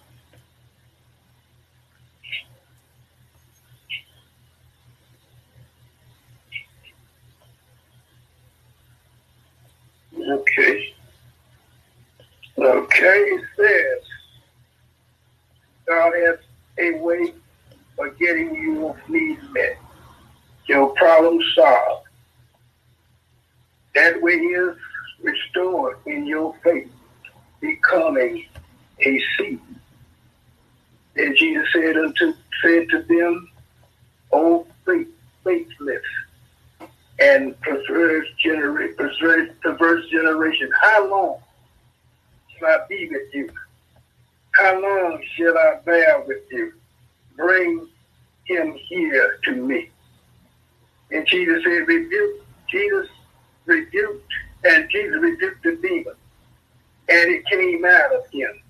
[10.16, 10.94] Okay.
[12.56, 14.02] Okay, says
[15.86, 16.38] God has
[16.78, 17.34] a way
[17.98, 19.76] of getting your needs met,
[20.66, 22.06] your problem solved.
[23.94, 24.76] That way is
[25.24, 26.90] restored in your faith,
[27.60, 28.46] becoming
[29.00, 29.60] a seed.
[31.16, 33.48] And Jesus said unto said to them,
[34.32, 35.08] O faith,
[35.42, 36.02] faithless
[37.20, 38.26] and perverse
[39.62, 41.38] perverse generation, how long
[42.58, 43.50] shall I be with you?
[44.52, 46.72] How long shall I bear with you?
[47.36, 47.88] Bring
[48.44, 49.90] him here to me.
[51.10, 52.44] And Jesus said, rebuke.
[52.70, 53.08] Jesus
[53.66, 54.32] rebuked,
[54.64, 56.14] and Jesus rebuked the demon,
[57.08, 58.60] and it came out of him.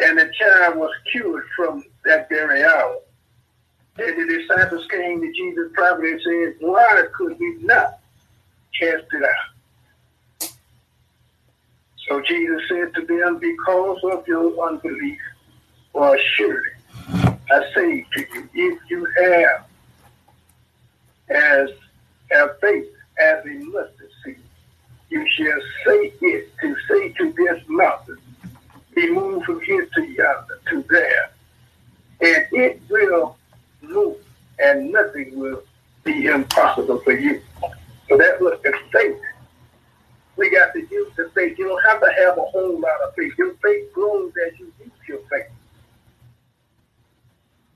[0.00, 2.98] And the child was cured from that very hour.
[3.98, 7.98] And the disciples came to Jesus privately and said, Why could we not
[8.78, 10.50] cast it out?
[12.08, 15.18] So Jesus said to them, Because of your unbelief,
[15.92, 16.70] well, surely
[17.12, 19.66] I say to you, if you have
[21.28, 21.70] as
[22.30, 22.86] have faith
[23.18, 23.99] as a mustard
[25.10, 28.18] you shall say it to say to this mountain,
[28.94, 31.30] be moved from here to yonder to there,
[32.20, 33.36] and it will
[33.82, 34.16] move,
[34.58, 35.62] and nothing will
[36.04, 37.42] be impossible for you.
[38.08, 39.20] So that was the faith.
[40.36, 41.58] We got to use the faith.
[41.58, 43.32] You don't have to have a whole lot of faith.
[43.36, 45.50] Your faith grows as you use your faith.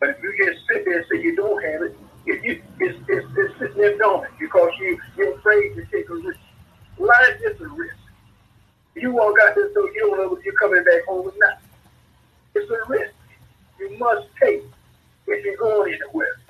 [0.01, 2.99] But if you just sit there and say you don't have it, it, it it's,
[3.09, 6.39] it's, it's sitting there dormant because you, you're afraid to take a risk.
[6.99, 7.95] Life is a risk.
[8.95, 11.61] You walk out this door, you don't know if you're coming back home or not.
[12.55, 13.15] It's a risk
[13.79, 14.63] you must take
[15.27, 16.41] if you're going anywhere.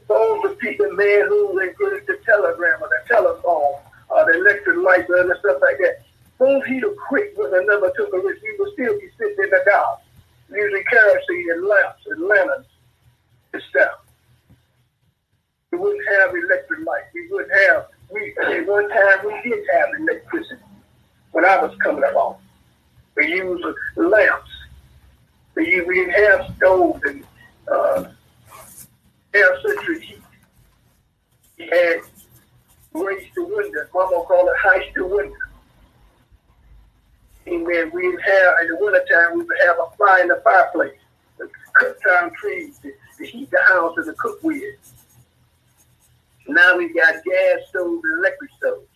[0.00, 3.74] Suppose the people, man who at the telegram or the telephone
[4.08, 6.02] or the electric light and stuff like that.
[6.32, 9.44] Suppose he'd have quit when the number took a risk, he would still be sitting
[9.44, 10.00] in the dark,
[10.50, 12.66] using kerosene and lamps and lanterns
[13.52, 14.00] and stuff.
[15.70, 17.04] We wouldn't have electric light.
[17.14, 20.62] We wouldn't have, we, at one time we did have electricity
[21.32, 22.36] when I was coming along.
[23.16, 23.64] We used
[23.96, 24.50] lamps.
[25.54, 27.24] We, didn't have stoves and
[27.70, 28.04] uh,
[29.34, 30.22] air central heat.
[31.58, 32.00] We had
[32.94, 33.86] raised the window.
[33.92, 35.36] Mama called it high the window.
[37.46, 37.90] Amen.
[37.92, 40.98] We didn't have, in the wintertime, we would have a fire in the fireplace,
[41.78, 44.62] cut down trees to, to heat the house and to cook with.
[46.50, 48.86] Now we got gas stoves and electric stoves.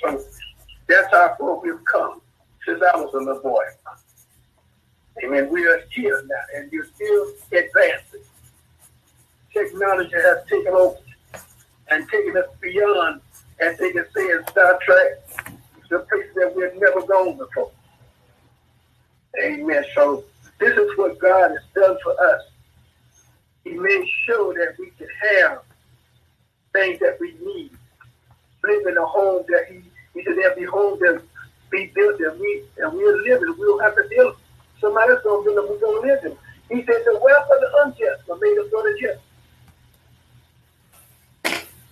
[0.00, 0.24] So
[0.88, 2.20] that's how far we've come
[2.64, 3.64] since I was a little boy.
[5.24, 5.48] Amen.
[5.50, 8.20] We are here now, and you're still advancing.
[9.52, 10.98] Technology has taken over
[11.88, 13.20] and taken us beyond,
[13.58, 15.58] as they can say in Star Trek,
[15.90, 17.72] the place that we've never gone before.
[19.42, 19.84] Amen.
[19.96, 20.22] So
[20.60, 22.42] this is what God has done for us.
[23.64, 25.08] He made sure that we can
[25.40, 25.62] have
[26.74, 27.70] things that we need.
[28.62, 29.80] Live in a home that He
[30.12, 31.22] He said there'll be homes that
[31.70, 33.56] be built and we and we'll live in.
[33.58, 34.36] We don't have to build
[34.80, 36.36] somebody else gonna build them, we're gonna live in.
[36.68, 39.20] He said the wealth of the unjust are made for the just.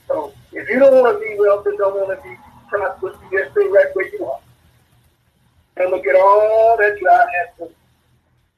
[0.08, 2.36] So if you don't want to be wealthy, don't want to be
[2.68, 4.40] prosperous, you just stay right where you are.
[5.76, 7.74] And look at all that God has to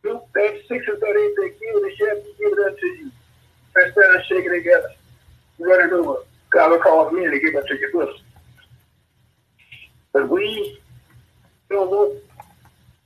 [0.03, 0.21] do.
[0.35, 3.11] That six or thirty they give it, shall be given unto you.
[3.73, 4.91] Press down and shake it together.
[5.59, 6.17] Run it over.
[6.51, 8.21] God will cause me to give it to your bosom.
[10.13, 10.79] But we
[11.69, 12.23] don't want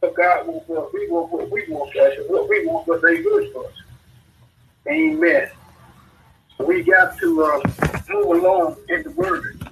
[0.00, 2.24] what God wants what we want what we want, Pastor.
[2.28, 3.72] What we want what they good for us.
[4.88, 5.50] Amen.
[6.58, 7.60] We got to uh,
[8.08, 9.62] move along in the word.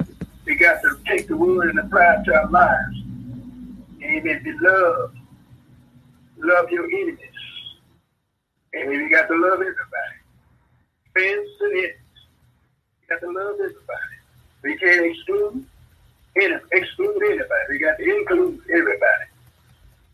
[0.45, 2.97] We got to take the word and apply it to our lives.
[4.03, 4.43] Amen.
[4.43, 5.15] Be love.
[6.39, 7.19] Love your enemies.
[8.75, 9.03] Amen.
[9.05, 10.17] We got to love everybody.
[11.13, 12.06] Friends and enemies.
[13.09, 14.17] We got to love everybody.
[14.63, 15.65] We can't exclude
[16.37, 17.65] any, exclude anybody.
[17.69, 19.25] We got to include everybody.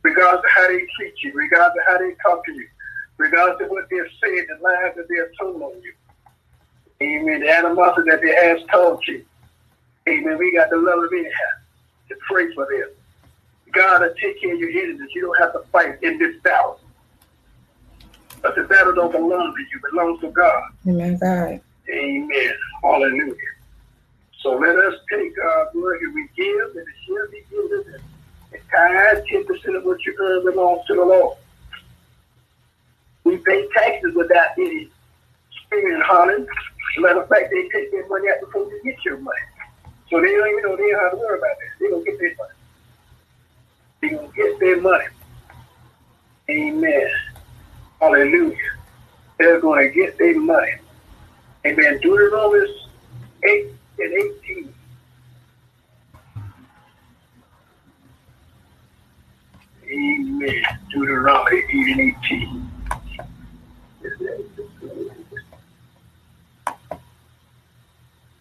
[0.02, 2.68] Regardless of how they treat you, regardless of how they talk to you,
[3.16, 5.94] regardless of what they've said, the lies that they've told on you.
[7.00, 7.40] Amen.
[7.40, 9.24] The animosity that they have told you.
[10.08, 10.36] Amen.
[10.36, 11.30] We got to love them anyhow.
[12.10, 12.90] To pray for them.
[13.72, 15.08] God will take care of your enemies.
[15.14, 16.78] You don't have to fight in this battle.
[18.42, 20.64] But the battle don't belong to you, it belongs to God.
[20.86, 21.60] Amen, God.
[21.90, 22.54] Amen.
[22.82, 23.34] Hallelujah.
[24.40, 28.00] So let us take uh, our word and we give, and it shall be given.
[28.52, 31.36] And tithe, 10% of what you earn belongs to the Lord.
[33.24, 34.88] We pay taxes without any
[35.66, 36.46] screaming and hollering.
[36.98, 39.38] Matter of fact, they take their money out before you get your money.
[40.10, 41.68] So they don't even know they don't have to worry about that.
[41.80, 42.54] They're going to get their money.
[44.00, 45.04] They're going to get their money.
[46.50, 47.10] Amen.
[48.00, 48.56] Hallelujah.
[49.38, 50.72] They're going to get their money.
[51.64, 52.00] Amen.
[52.02, 52.66] Deuteronomy
[53.44, 53.66] 8
[54.00, 54.12] and
[54.44, 54.74] 18.
[59.88, 60.62] Amen.
[60.92, 62.70] Deuteronomy 8 and 18.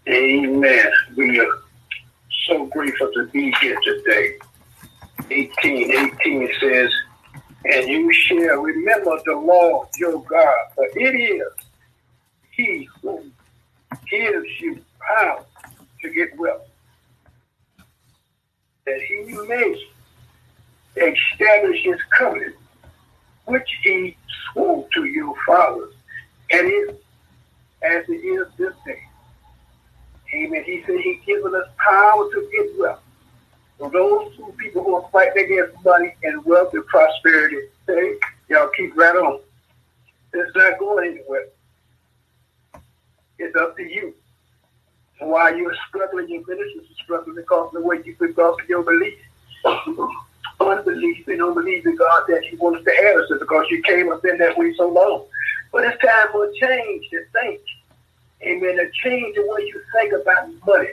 [0.08, 0.92] Amen.
[1.16, 1.60] We are
[2.48, 4.40] so grateful to be here today.
[5.30, 5.92] 18,
[6.26, 6.92] 18 says,
[7.66, 11.44] And you shall remember the Lord your God, for it is
[12.52, 12.88] he
[14.12, 14.80] gives you
[15.18, 15.44] power
[16.02, 16.68] to get wealth,
[18.86, 19.84] that he may
[20.96, 22.56] establish his covenant,
[23.46, 24.16] which he
[24.52, 25.94] swore to your fathers,
[26.52, 26.96] and is
[27.82, 29.02] as it is this day.
[30.36, 30.64] Amen.
[30.64, 33.02] He said he given us power to get wealth.
[33.80, 37.58] So those two people who are fighting against money and wealth and prosperity,
[37.88, 39.40] say, y'all keep right on.
[40.34, 41.48] It's not going anywhere.
[43.42, 44.14] It's up to you.
[45.20, 48.70] And while you're struggling, your ministry is struggling because of the way you because of
[48.70, 49.18] your belief.
[50.60, 54.24] Unbelief and unbelief in God that He wants to have us because you came up
[54.26, 55.26] in that way so long.
[55.72, 57.62] But it's time for a change to think.
[58.44, 58.80] Amen.
[58.80, 60.90] A change the way you think about money.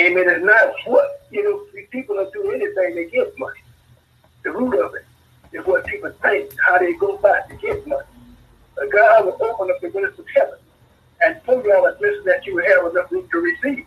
[0.00, 0.24] Amen.
[0.28, 3.60] It's not what, you know, people don't do anything to get money.
[4.42, 5.04] The root of it
[5.52, 8.06] is what people think, how they go about to get money.
[8.74, 10.58] But God will open up the windows of heaven
[11.24, 13.86] and a blessing that you have enough room to receive.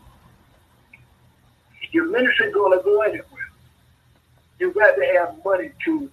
[1.91, 3.23] Your ministry going to go anywhere.
[4.59, 6.09] You got to have money to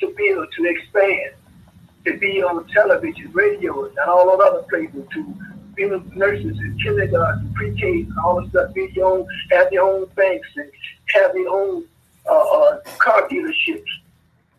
[0.00, 1.30] to build, to expand,
[2.04, 5.34] to be on television, radio, and all of other places, to
[5.76, 8.74] build nurses and kindergarten, pre-K, all the stuff.
[8.74, 10.70] Be your own, have your own banks and
[11.14, 11.84] have your own
[12.28, 13.84] uh, uh, car dealerships.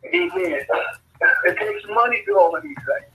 [0.06, 0.62] Amen.
[1.46, 3.15] It takes money to do all of these things.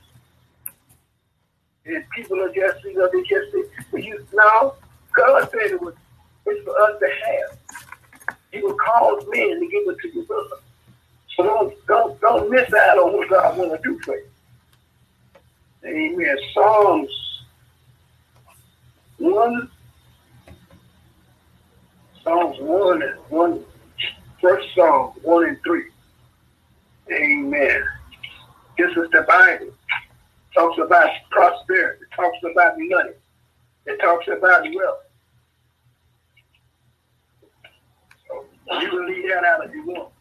[1.91, 3.53] And people are just, you know, they just
[3.93, 4.75] you, now,
[5.13, 5.95] God said it was
[6.47, 8.37] it's for us to have.
[8.53, 10.57] He will cause men to give it to your brother.
[11.37, 14.27] So don't, don't, don't miss out on what God want to do for you.
[15.85, 16.37] Amen.
[16.55, 17.11] Psalms
[19.19, 19.71] 1,
[22.23, 23.65] Psalms 1 and 1,
[24.41, 25.83] first Psalm 1 and 3.
[27.13, 27.85] Amen.
[28.79, 29.73] This is the Bible
[30.55, 33.13] talks about prosperity, it talks about money,
[33.87, 34.99] it talks about wealth.
[38.29, 40.13] So you can leave that out if you want,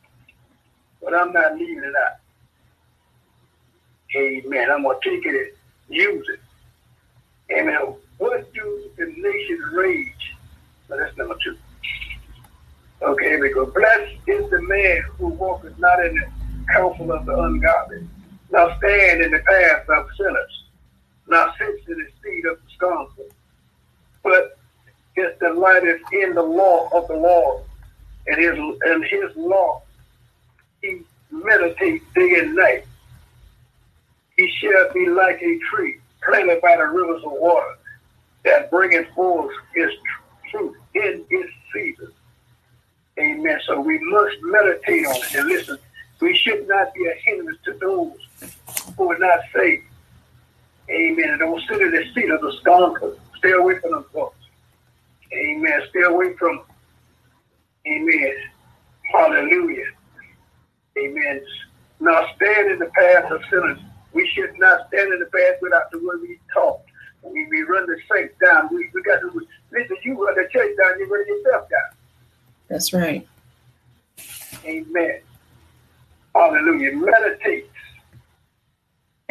[1.01, 2.17] but I'm not leaving it out.
[4.15, 4.71] Amen.
[4.71, 5.55] I'm gonna take it
[5.87, 6.39] and use it.
[7.55, 7.95] Amen.
[8.17, 10.35] What do the nations rage?
[10.87, 11.57] Well, that's number two.
[13.01, 13.65] Okay, we go.
[13.65, 16.25] Blessed is the man who walketh not in the
[16.73, 18.07] counsel of the ungodly
[18.51, 20.63] now stand in the path of sinners,
[21.27, 23.25] now sits in the seat of the scornful.
[24.23, 24.57] But
[25.15, 27.63] his delight is in the law of the Lord,
[28.27, 29.81] and his and his law
[30.81, 32.85] he meditates day and night.
[34.35, 37.77] He shall be like a tree planted by the rivers of water,
[38.45, 39.91] that bringeth forth his
[40.49, 42.11] truth in its season.
[43.19, 43.59] Amen.
[43.65, 45.35] So we must meditate on it.
[45.35, 45.77] And listen,
[46.19, 48.53] we should not be a hindrance to those
[48.97, 49.83] who are not saved.
[50.89, 51.29] Amen.
[51.29, 53.19] And don't sit in the seat of the scoundrels.
[53.37, 54.35] Stay away from them folks.
[55.33, 55.81] Amen.
[55.89, 56.61] Stay away from.
[57.87, 58.33] Amen.
[59.11, 59.85] Hallelujah.
[60.97, 61.41] Amen.
[61.99, 63.79] Now stand in the path of sinners.
[64.13, 66.81] We should not stand in the path without the word we taught.
[67.21, 68.69] We, we run the saints down.
[68.71, 69.27] We, we got to
[69.71, 69.97] listen.
[70.03, 70.99] You run the church down.
[70.99, 71.97] You run yourself down.
[72.67, 73.27] That's right.
[74.65, 75.19] Amen.
[76.35, 76.95] Hallelujah.
[76.95, 77.69] Meditate.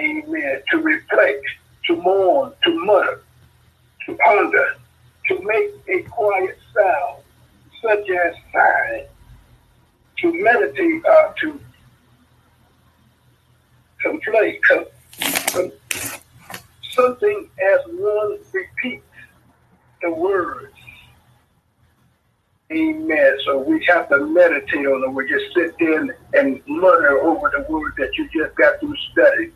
[0.01, 0.63] Amen.
[0.71, 1.45] To reflect,
[1.87, 3.23] to mourn, to mutter,
[4.07, 4.77] to ponder,
[5.29, 7.23] to make a quiet sound,
[7.83, 9.07] such as sighing,
[10.19, 11.61] to meditate, uh, to
[14.03, 14.85] complain, com,
[15.53, 15.73] com,
[16.93, 19.05] something as one repeats
[20.03, 20.78] the words.
[22.71, 23.39] Amen.
[23.47, 25.13] So we have to meditate on it.
[25.15, 29.53] We just sit there and mutter over the word that you just got through studying.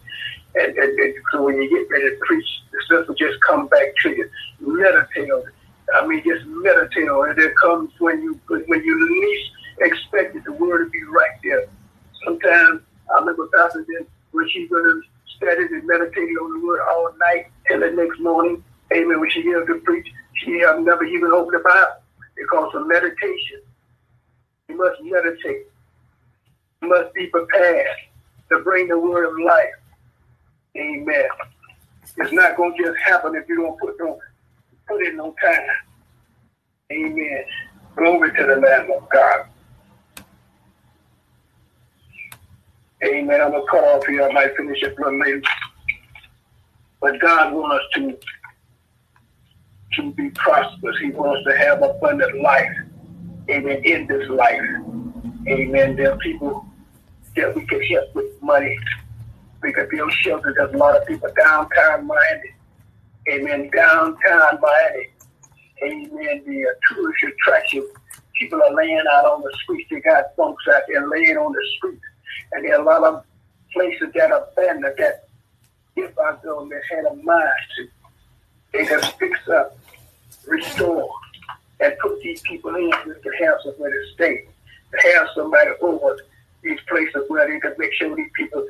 [0.55, 3.69] And, and, and, so when you get ready to preach, the stuff will just come
[3.69, 4.31] back to you.
[4.61, 5.55] Meditate on it.
[5.95, 7.39] I mean, just meditate on it.
[7.39, 9.51] It comes when you when you least
[9.81, 10.45] expect it.
[10.45, 11.67] The word to be right there.
[12.25, 12.81] Sometimes
[13.15, 15.03] I remember Pastor did when going to
[15.37, 18.65] study and meditate on the word all night till the next morning.
[18.91, 19.21] Amen.
[19.21, 22.02] When she gets to preach, she have never even opened the Bible
[22.43, 23.63] because of meditation.
[24.69, 25.67] You must meditate.
[26.81, 27.87] You must be prepared
[28.51, 29.75] to bring the word of life.
[30.77, 31.29] Amen.
[32.17, 34.19] It's not going to just happen if you don't put no
[34.89, 35.61] put in no time.
[36.91, 37.45] Amen.
[37.97, 39.47] Glory to the Lamb of God.
[43.05, 43.41] Amen.
[43.41, 44.23] I'm gonna cut off here.
[44.23, 45.41] I might finish it a little.
[47.01, 48.19] But God wants us to
[49.95, 50.97] to be prosperous.
[51.01, 52.73] He wants to have abundant life.
[53.51, 53.83] Amen.
[53.85, 54.61] In this life.
[55.49, 55.97] Amen.
[55.97, 56.67] There are people
[57.37, 58.79] that we can help with money.
[59.63, 60.55] We can build shelters.
[60.57, 62.53] There's a lot of people downtown minded.
[63.31, 63.71] Amen.
[63.75, 65.09] Downtown Miami.
[65.83, 66.43] Amen.
[66.47, 67.89] The uh, tourist attraction.
[68.39, 69.89] People are laying out on the streets.
[69.91, 72.03] They got folks out there laying on the streets.
[72.53, 73.25] And there are a lot of
[73.73, 75.29] places that are abandoned that
[75.97, 77.89] if our government had a mind to,
[78.73, 79.77] they could fix up,
[80.47, 81.11] restore,
[81.81, 84.47] and put these people in to have somewhere to stay,
[84.93, 86.17] to have somebody over
[86.63, 88.67] these places where they can make sure these people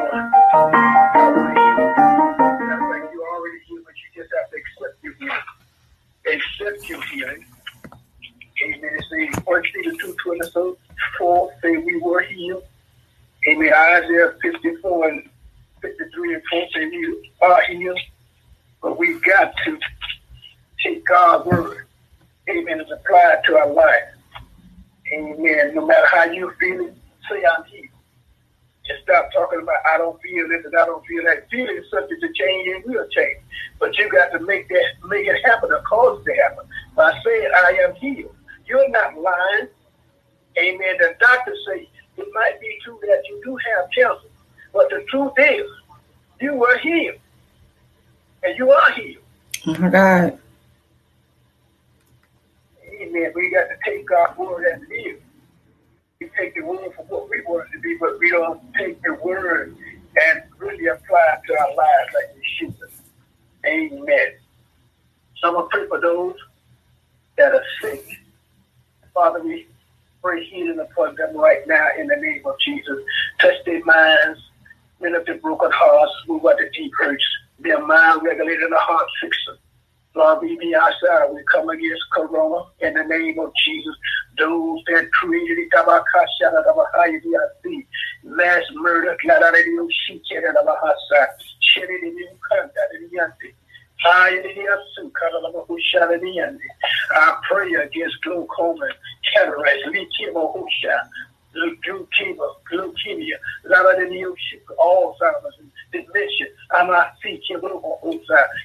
[3.33, 4.95] already but you just have to accept.
[6.27, 6.79] Accept.
[8.63, 8.81] Amen.
[8.83, 9.03] It
[9.33, 12.63] says, 1 Peter 2 24 say we were healed.
[13.49, 13.73] Amen.
[13.73, 15.29] Isaiah 54 and
[15.81, 17.99] 53 and 4 say we are healed.
[18.81, 19.79] But we've got to
[20.85, 21.87] take God's word.
[22.49, 22.79] Amen.
[22.79, 24.03] And apply it to our life.
[25.13, 25.75] Amen.
[25.75, 26.93] No matter how you feel
[27.29, 27.87] say I'm healed.
[28.87, 31.49] And stop talking about I don't feel this and I don't feel that.
[31.49, 33.39] Feeling is subject to change and will change.
[33.79, 36.65] But you got to make that make it happen or cause it to happen
[36.95, 38.35] by saying I am healed.
[38.67, 39.67] You're not lying.
[40.57, 40.95] Amen.
[40.99, 44.29] The doctors say it might be true that you do have cancer,
[44.71, 45.65] but the truth is
[46.39, 47.17] you were healed.
[48.43, 49.23] And you are healed.
[49.65, 50.39] Oh my God.
[53.05, 53.31] Amen.
[53.35, 55.21] We got to take God's word as it is.
[56.19, 59.01] We take the word for what we want it to be, but we don't take
[59.03, 59.75] the word
[60.25, 62.75] and really apply it to our lives like we should.
[63.65, 64.33] Amen.
[65.37, 66.35] So I'm going to pray for those
[67.37, 68.05] that are sick.
[69.13, 69.67] Father, we
[70.23, 72.99] pray healing upon them right now in the name of Jesus.
[73.39, 74.39] Touch their minds,
[75.01, 77.23] mend up their broken hearts, move out the deep hurts,
[77.59, 79.57] their mind regulated the heart fixer.
[80.15, 81.29] Lord, we be outside.
[81.33, 83.95] We come against Corona in the name of Jesus.
[84.37, 85.69] those that created it,
[88.23, 89.17] mass murder,
[97.11, 98.87] I pray against glaucoma,
[99.33, 101.09] cataracts, leukemia,
[101.55, 103.37] leukemia, leukemia,
[104.79, 105.55] Alzheimer's,
[105.91, 106.47] dementia.
[106.71, 108.19] I'm not seeking over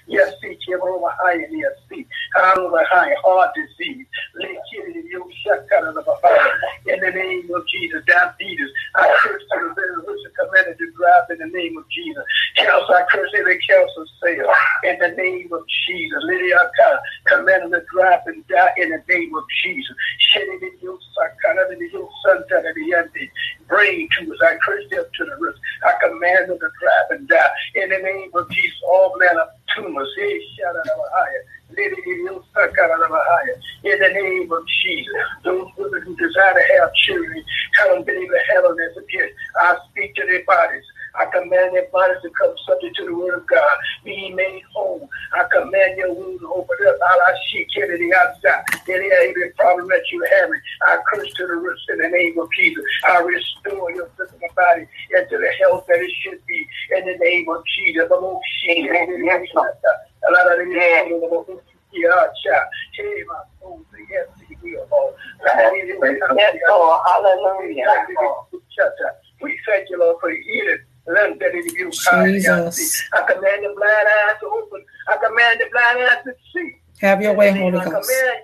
[0.06, 2.06] Yes, seeking over high and yes, see.
[2.56, 4.06] Over high heart disease.
[6.86, 8.70] In the name of Jesus, diabetes.
[8.96, 12.24] I curse to the rich commanded to drive in the name of Jesus.
[12.56, 16.22] Cancer, I curse every cancer cell in the name of Jesus.
[16.24, 16.58] Lydia,
[17.26, 19.96] commanded to drive and die in the name of Jesus.
[23.68, 25.56] Brain tumors, I curse them to the root.
[25.84, 28.78] I command them to drive and die in the name of Jesus.
[28.88, 30.08] All manner of tumors,
[33.84, 35.12] in the name of Jesus.
[35.44, 37.44] Those women who desire to have children,
[37.78, 39.34] haven't been able to have them as a gift.
[39.56, 40.84] I speak to their bodies.
[41.18, 43.76] I command their bodies to come subject to the word of God.
[44.04, 45.08] Be made whole.
[45.34, 46.96] I command your wounds to open up.
[47.00, 48.64] Allah she carry the outside.
[48.88, 52.48] Any every problem that you're having, I curse to the roots in the name of
[52.56, 52.84] Jesus.
[53.08, 54.86] I restore your physical body
[55.16, 58.08] into the health that it should be in the name of Jesus.
[66.36, 67.00] Yes, Lord.
[67.06, 67.84] Hallelujah.
[69.42, 70.78] We thank you, Lord, for healing.
[71.64, 73.02] Jesus.
[73.12, 74.84] I command the blind eyes to open.
[75.08, 76.76] I command the blind eyes to see.
[77.00, 77.86] Have your way, Holy Ghost.
[77.86, 78.39] I command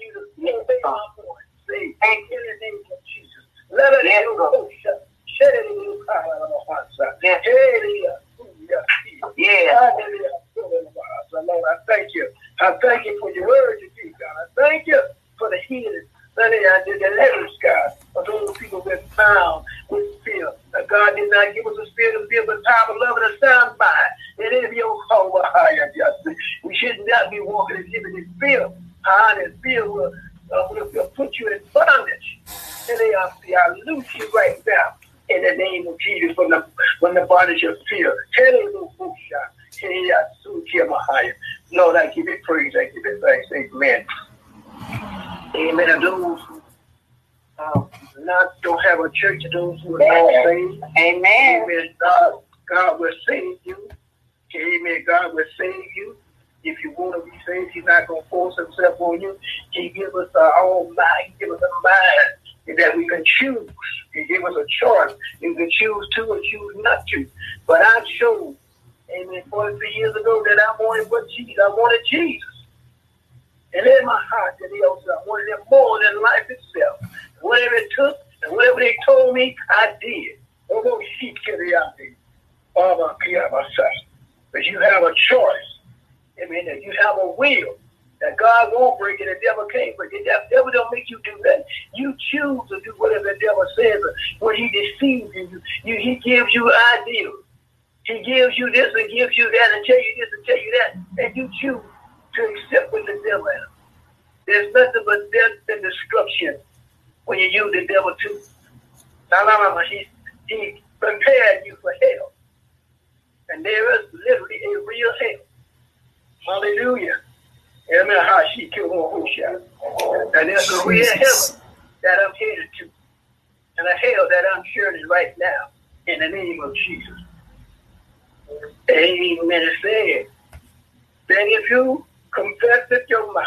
[131.71, 133.47] you confess with your mouth,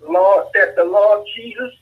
[0.00, 1.72] Lord, that the Lord Jesus,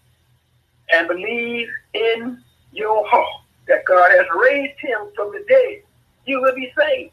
[0.93, 2.43] and believe in
[2.73, 5.83] your heart that God has raised him from the dead,
[6.27, 7.13] you will be saved.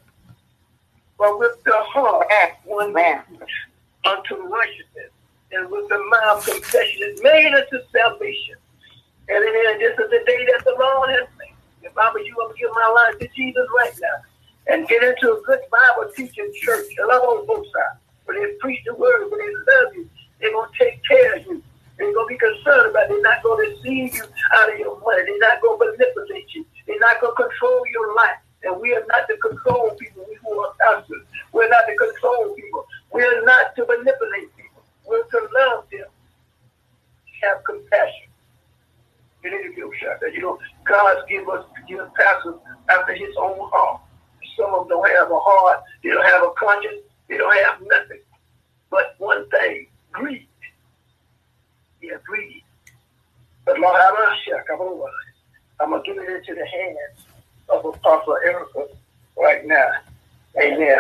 [1.18, 2.28] But with the heart,
[2.66, 3.24] one man
[4.06, 5.12] unto righteousness,
[5.52, 8.56] and with the mouth confession is made unto salvation.
[9.30, 11.56] And then this is the day that the Lord has made.
[11.84, 15.34] If I were you, I'm give my life to Jesus right now and get into
[15.34, 16.86] a good Bible teaching church.
[17.00, 20.10] I on both sides when they preach the word, when they love you,
[20.40, 21.64] they're going to take care of you.
[21.98, 23.10] They're going to be concerned about it.
[23.10, 24.24] They're not going to deceive you
[24.54, 25.24] out of your money.
[25.26, 26.66] They're not going to manipulate you.
[26.86, 28.38] They're not going to control your life.
[28.64, 30.26] And we are not to control people.
[30.28, 31.24] We who are pastors.
[31.54, 32.86] We're not to control people.
[33.12, 34.84] We're not to manipulate people.
[35.08, 36.06] We're to love them.
[37.42, 38.28] Have compassion.
[39.44, 42.56] You need to feel shot that you know God's give us give pastors
[42.90, 44.02] after his own heart.
[44.58, 47.82] Some of them don't have a heart, they don't have a conscience, they don't have
[47.82, 48.20] nothing
[48.90, 50.48] but one thing, greed.
[52.02, 52.64] Yeah, greedy.
[53.66, 57.26] But Lord, I'm going to give it into the hands
[57.70, 58.88] of Apostle Erica
[59.38, 59.92] right now.
[60.62, 61.00] Amen.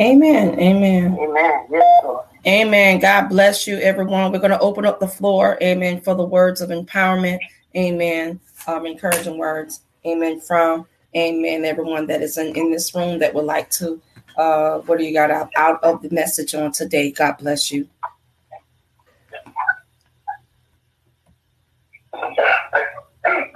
[0.00, 0.58] Amen.
[0.60, 1.18] Amen.
[1.18, 1.66] Amen.
[1.70, 2.04] Yes.
[2.46, 2.98] Amen.
[2.98, 4.32] God bless you, everyone.
[4.32, 5.58] We're going to open up the floor.
[5.62, 6.00] Amen.
[6.00, 7.38] For the words of empowerment.
[7.76, 8.40] Amen.
[8.66, 9.80] Um, encouraging words.
[10.06, 10.40] Amen.
[10.40, 10.86] From
[11.16, 11.64] Amen.
[11.64, 14.00] Everyone that is in, in this room that would like to,
[14.36, 17.10] uh, what do you got out, out of the message on today?
[17.10, 17.88] God bless you.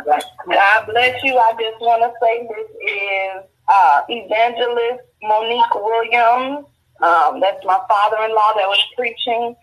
[0.07, 1.37] God bless you.
[1.37, 6.67] I just want to say this is uh, Evangelist Monique Williams.
[7.03, 9.55] Um, that's my father-in-law that was preaching.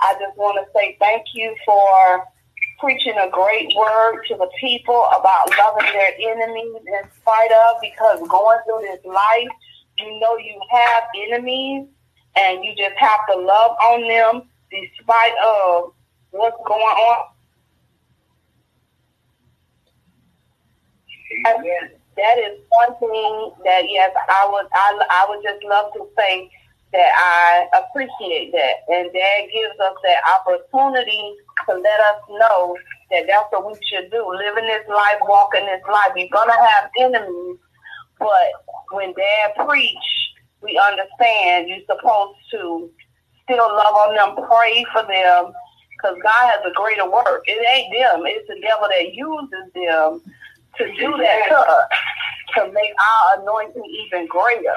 [0.00, 2.24] I just want to say thank you for
[2.78, 8.20] preaching a great word to the people about loving their enemies in spite of because
[8.28, 9.48] going through this life,
[9.98, 11.86] you know you have enemies
[12.36, 15.92] and you just have to love on them despite of
[16.30, 17.26] what's going on.
[21.46, 21.90] Amen.
[22.16, 26.50] That is one thing that yes, I would I, I would just love to say
[26.92, 31.36] that I appreciate that, and that gives us that opportunity
[31.68, 32.76] to let us know
[33.10, 34.26] that that's what we should do.
[34.34, 36.12] Living this life, walking this life.
[36.16, 37.58] You're gonna have enemies,
[38.18, 38.48] but
[38.92, 39.96] when Dad preach,
[40.62, 42.90] we understand you're supposed to
[43.44, 45.52] still love on them, pray for them,
[45.92, 47.44] because God has a greater work.
[47.46, 50.20] It ain't them; it's the devil that uses them
[50.76, 51.88] to do that to us,
[52.56, 54.74] to make our anointing even greater.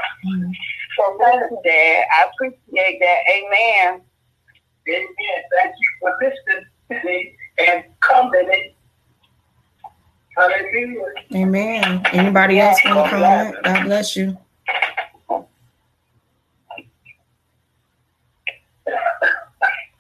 [0.98, 2.04] So thank you, Dad.
[2.14, 3.20] I appreciate that.
[3.30, 4.02] Amen.
[4.88, 5.08] Amen.
[5.56, 8.74] Thank you for listening today and coming.
[10.38, 11.06] Hallelujah.
[11.36, 12.02] Amen.
[12.14, 13.56] Anybody else want to comment?
[13.64, 14.38] God bless you.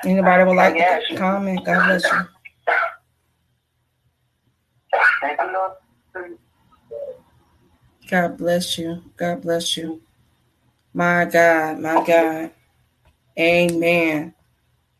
[0.05, 1.65] Anybody would like to comment?
[1.65, 2.27] God bless you.
[5.21, 6.37] Thank you, Lord.
[8.09, 9.03] God bless you.
[9.17, 10.01] God bless you.
[10.93, 12.51] My God, my God.
[13.39, 14.33] Amen.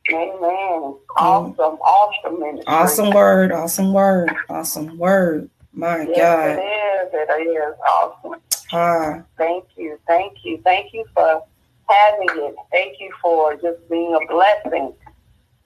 [0.10, 0.96] Amen.
[1.18, 2.66] Awesome, awesome ministry.
[2.68, 5.50] Awesome word, awesome word, awesome word.
[5.74, 6.50] My yes, God.
[6.50, 8.42] It is, it is awesome.
[8.74, 9.24] Ah.
[9.38, 11.44] Thank you, thank you, thank you for
[11.88, 12.56] having it.
[12.72, 14.94] Thank you for just being a blessing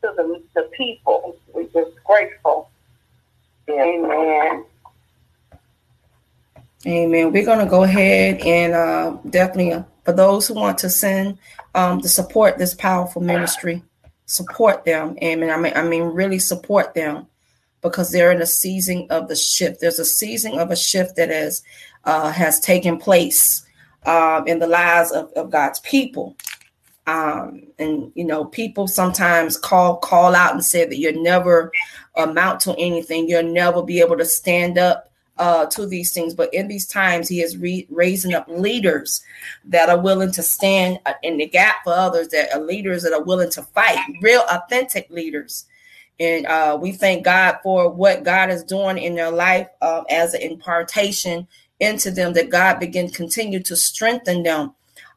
[0.01, 1.37] to the, the people.
[1.53, 2.69] We're just grateful.
[3.69, 4.65] Amen.
[6.85, 7.31] Amen.
[7.31, 11.39] We're going to go ahead and uh, definitely, uh, for those who want to send
[11.73, 13.81] um, to support this powerful ministry,
[14.25, 15.17] support them.
[15.23, 15.49] Amen.
[15.49, 17.27] I mean, I mean, really support them
[17.81, 19.79] because they're in a season of the shift.
[19.79, 21.63] There's a season of a shift that has
[22.03, 23.65] uh, has taken place
[24.05, 26.35] um, in the lives of, of God's people.
[27.07, 31.71] Um, and you know, people sometimes call call out and say that you'll never
[32.15, 33.29] amount to anything.
[33.29, 35.04] You'll never be able to stand up
[35.37, 36.33] uh, to these things.
[36.33, 39.21] But in these times, he is re- raising up leaders
[39.65, 43.13] that are willing to stand uh, in the gap for others, that are leaders that
[43.13, 45.65] are willing to fight, real authentic leaders.
[46.19, 50.33] And uh, we thank God for what God is doing in their life uh, as
[50.33, 51.47] an impartation
[51.81, 54.73] into them, that God begin continue to strengthen them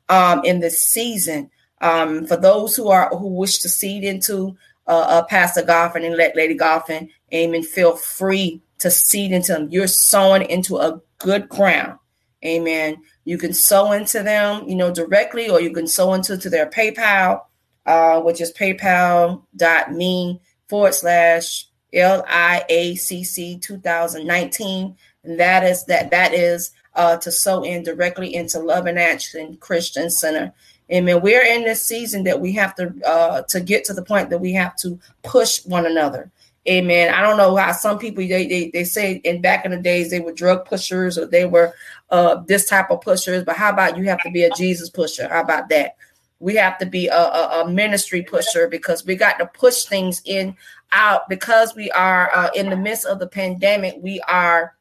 [0.08, 1.50] um, in this season.
[1.80, 4.56] Um, for those who are who wish to seed into
[4.88, 9.68] uh, uh, Pastor Goffin and let Lady Goffin, amen, feel free to seed into them.
[9.70, 11.98] You're sowing into a good ground.
[12.44, 12.98] Amen.
[13.24, 16.70] You can sow into them, you know, directly, or you can sow into to their
[16.70, 17.42] PayPal,
[17.86, 24.96] uh, which is paypal.me forward slash L-I-A-C-C 2019.
[25.24, 29.56] And that is that that is uh, to sow in directly into Love in Action
[29.56, 30.52] Christian Center.
[30.90, 31.20] Amen.
[31.20, 34.40] We're in this season that we have to uh, to get to the point that
[34.40, 36.30] we have to push one another.
[36.68, 37.14] Amen.
[37.14, 40.10] I don't know how some people they, they they say in back in the days
[40.10, 41.72] they were drug pushers or they were
[42.10, 45.28] uh this type of pushers, but how about you have to be a Jesus pusher?
[45.28, 45.96] How about that?
[46.40, 50.20] We have to be a, a, a ministry pusher because we got to push things
[50.24, 50.56] in
[50.92, 53.96] out because we are uh, in the midst of the pandemic.
[54.00, 54.74] We are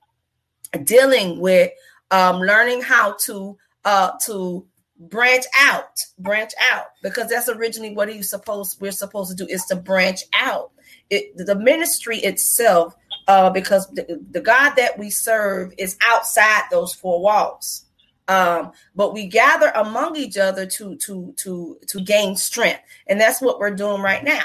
[0.84, 1.72] dealing with
[2.12, 4.66] um, learning how to uh, to
[5.00, 9.66] branch out, branch out because that's originally what you supposed we're supposed to do is
[9.66, 10.72] to branch out
[11.10, 12.96] it, the ministry itself,
[13.28, 17.86] uh, because the, the God that we serve is outside those four walls.
[18.28, 23.42] Um, but we gather among each other to to to to gain strength, and that's
[23.42, 24.44] what we're doing right now.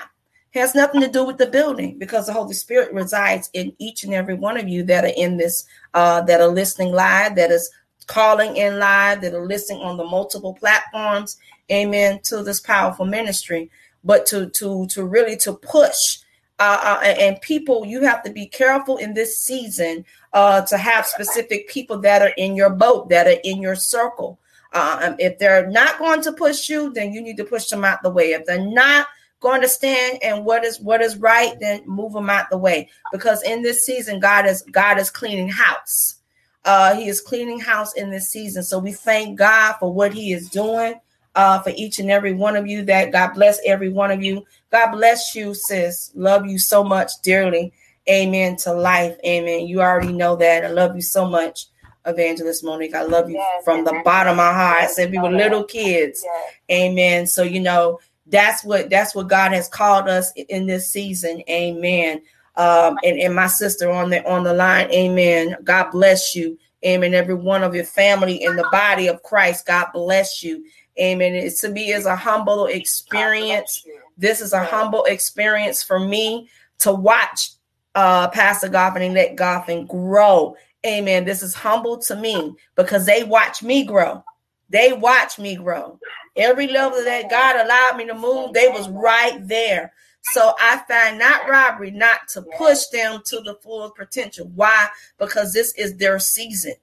[0.53, 4.05] It has nothing to do with the building because the Holy Spirit resides in each
[4.05, 7.51] and every one of you that are in this, uh, that are listening live, that
[7.51, 7.71] is
[8.07, 11.39] calling in live, that are listening on the multiple platforms.
[11.71, 13.71] Amen to this powerful ministry,
[14.05, 16.19] but to to to really to push
[16.63, 21.05] uh, uh, and people, you have to be careful in this season uh, to have
[21.05, 24.39] specific people that are in your boat, that are in your circle.
[24.73, 28.01] Um, if they're not going to push you, then you need to push them out
[28.05, 28.31] the way.
[28.31, 29.09] If they're not
[29.41, 32.89] going to stand and what is what is right, then move them out the way.
[33.11, 36.21] Because in this season, God is God is cleaning house.
[36.65, 38.63] Uh, he is cleaning house in this season.
[38.63, 40.95] So we thank God for what He is doing
[41.35, 42.85] uh, for each and every one of you.
[42.85, 44.47] That God bless every one of you.
[44.73, 46.11] God bless you, sis.
[46.15, 47.73] Love you so much dearly.
[48.09, 49.17] Amen to life.
[49.25, 49.67] Amen.
[49.67, 50.65] You already know that.
[50.65, 51.67] I love you so much.
[52.05, 52.97] Evangelist Monique.
[52.97, 54.79] I love you yes, from the bottom of my heart.
[54.83, 56.25] I said we were little kids.
[56.25, 56.55] Yes.
[56.71, 57.27] Amen.
[57.29, 61.43] So you know that's what that's what God has called us in this season.
[61.49, 62.23] Amen.
[62.57, 65.57] Um, and, and my sister on the on the line, amen.
[65.65, 66.59] God bless you.
[66.85, 67.15] Amen.
[67.15, 70.65] Every one of your family in the body of Christ, God bless you.
[71.01, 71.35] Amen.
[71.35, 73.87] It to me is a humble experience.
[74.23, 76.49] This is a humble experience for me
[76.79, 77.51] to watch
[77.97, 80.55] uh Pastor Goffin and let Goffin grow.
[80.87, 81.25] Amen.
[81.25, 84.23] This is humble to me because they watch me grow.
[84.71, 85.99] They watch me grow.
[86.37, 89.93] Every level that God allowed me to move, they was right there.
[90.33, 94.51] So I find not robbery not to push them to the full potential.
[94.55, 94.87] Why?
[95.19, 96.75] Because this is their season.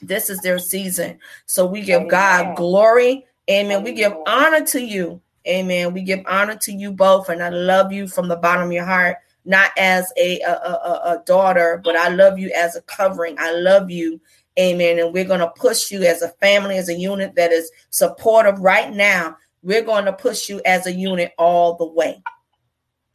[0.00, 1.18] This is their season.
[1.46, 3.26] So we give God glory.
[3.50, 3.82] Amen.
[3.82, 5.20] We give honor to you.
[5.48, 5.94] Amen.
[5.94, 7.28] We give honor to you both.
[7.28, 11.00] And I love you from the bottom of your heart, not as a, a, a,
[11.04, 13.36] a daughter, but I love you as a covering.
[13.38, 14.20] I love you
[14.58, 14.98] Amen.
[14.98, 18.58] And we're going to push you as a family, as a unit that is supportive
[18.58, 19.36] right now.
[19.62, 22.22] We're going to push you as a unit all the way.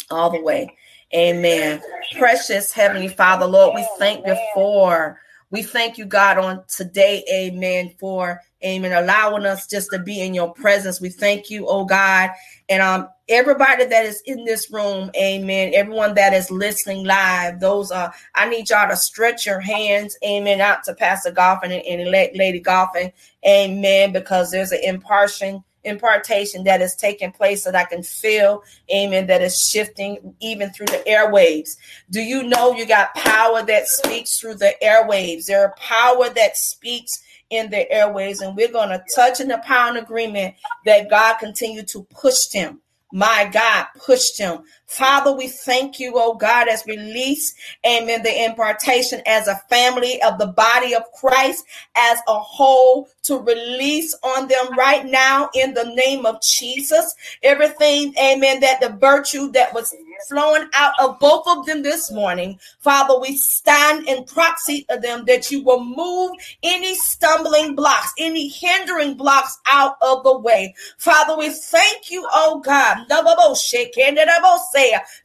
[0.09, 0.73] All the way.
[1.13, 1.81] Amen.
[2.17, 5.19] Precious Heavenly Father, Lord, we thank you for,
[5.53, 10.33] we thank you, God, on today, amen, for amen, allowing us just to be in
[10.33, 10.99] your presence.
[10.99, 12.31] We thank you, oh God.
[12.69, 15.73] And um, everybody that is in this room, amen.
[15.75, 20.59] Everyone that is listening live, those are, I need y'all to stretch your hands, amen,
[20.59, 23.13] out to Pastor Goffin and, and Lady Goffin,
[23.47, 28.63] amen, because there's an impartition impartation that is taking place that I can feel,
[28.93, 31.77] amen, that is shifting even through the airwaves.
[32.09, 35.45] Do you know you got power that speaks through the airwaves?
[35.45, 37.11] There are power that speaks
[37.49, 40.55] in the airways, and we're going to touch in the power and agreement
[40.85, 42.81] that God continue to push them
[43.13, 44.63] my God, pushed him.
[44.93, 50.37] Father, we thank you, oh God, as release, amen, the impartation as a family of
[50.37, 51.65] the body of Christ
[51.95, 57.15] as a whole to release on them right now in the name of Jesus.
[57.41, 59.95] Everything, amen, that the virtue that was
[60.29, 62.59] flowing out of both of them this morning.
[62.79, 66.31] Father, we stand in proxy of them that you will move
[66.61, 70.75] any stumbling blocks, any hindering blocks out of the way.
[70.97, 73.05] Father, we thank you, oh God,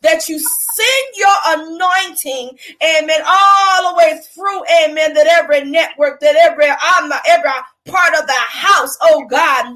[0.02, 6.36] that you send your anointing, amen, all the way through, amen, that every network, that
[6.36, 7.50] every, armor, every
[7.88, 9.74] part of the house, oh God.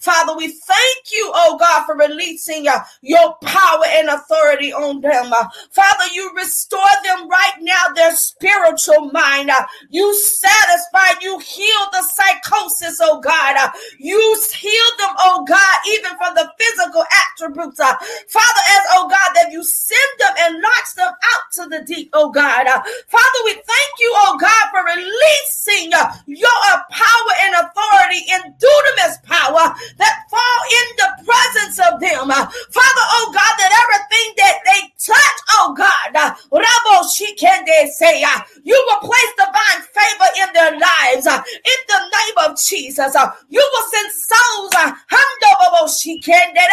[0.00, 2.66] Father, we thank you, oh God, for releasing
[3.02, 5.32] your power and authority on them.
[5.32, 9.50] Uh, Father, you restore them right now, their spiritual mind.
[9.50, 13.56] Uh, you satisfy, you heal the psychosis, oh God.
[13.56, 14.18] Uh, you
[14.54, 17.78] heal them, oh God, even from the physical attributes.
[17.78, 22.10] Father, as oh God, that you send them and launch them out to the deep,
[22.12, 22.66] oh God.
[22.66, 28.24] Father, we thank you, oh God, for releasing releasing uh, your uh, power and authority
[28.30, 32.30] in dunamis power that fall in the presence of them.
[32.30, 38.22] Uh, Father, oh God, that everything that they touch, oh God, uh, Rabo Shikende say,
[38.22, 43.14] uh, you will place divine favor in their lives uh, in the name of Jesus.
[43.48, 46.66] You will send souls Hamdo Shikende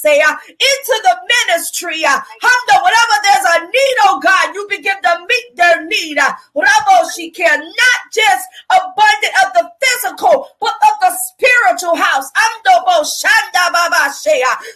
[0.00, 2.02] say, into the ministry.
[2.02, 6.16] Whatever there's a need, oh God, you begin to meet their need.
[6.16, 12.30] Rabo Shikende, not just just abundant of the physical, but of the spiritual house.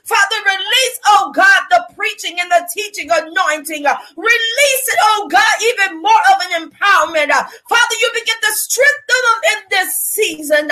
[0.05, 3.85] Father, release, oh God, the preaching and the teaching anointing.
[4.17, 7.31] Release it, oh God, even more of an empowerment.
[7.69, 10.71] Father, you begin to strengthen them in this season.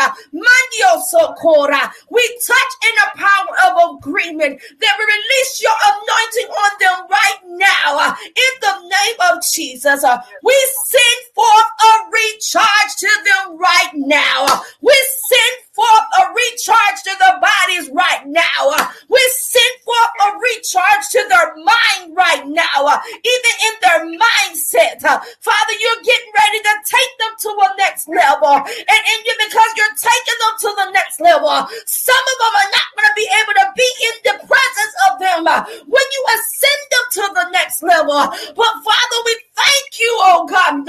[2.10, 7.40] We touch in the power of agreement that we release your anointing on them right
[7.46, 10.04] now in the name of Jesus.
[10.42, 10.56] We
[10.86, 14.62] send forth a recharge recharge to them right now.
[14.80, 18.58] We send forth a recharge to their bodies right now.
[18.62, 24.00] Uh, we send forth a recharge to their mind right now, uh, even in their
[24.14, 25.02] mindset.
[25.02, 28.54] Uh, Father, you're getting ready to take them to a next level.
[28.54, 31.50] And, and you, because you're taking them to the next level,
[31.86, 35.18] some of them are not going to be able to be in the presence of
[35.18, 35.42] them
[35.90, 38.30] when you ascend them to the next level.
[38.54, 40.86] But Father, we thank you, oh God,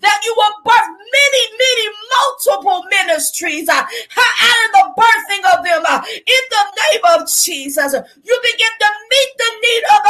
[0.00, 2.49] that you will birth many, many multiple
[2.90, 7.92] ministries uh, out of the birthing of them uh, in the name of Jesus.
[7.92, 10.00] You begin to meet the need of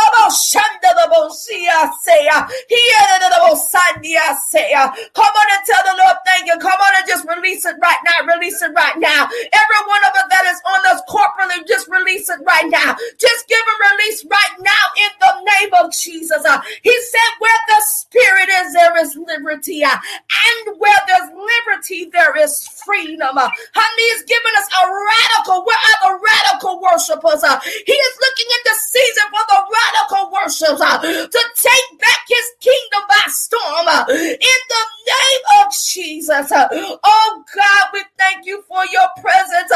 [5.15, 6.57] Come on and tell the Lord thank you.
[6.59, 8.35] Come on and just release it right now.
[8.35, 9.25] Release it right now.
[9.27, 12.97] Every one of us that is on us corporately, just release it right now.
[13.19, 16.45] Just give a release right now in the name of Jesus.
[16.45, 19.85] Uh, he said, Where the Spirit is, there is liberty.
[19.85, 23.37] Uh, and where there's liberty, there is freedom.
[23.37, 27.43] Uh, honey is giving us a radical, where are the radical worshipers?
[27.43, 27.59] Uh.
[27.61, 32.47] He is looking in the season for the radical worshipers uh, to take back his
[32.61, 34.05] kingdom by storm uh.
[34.11, 36.53] in the name of Jesus.
[36.53, 39.71] Oh God, we thank you for your presence.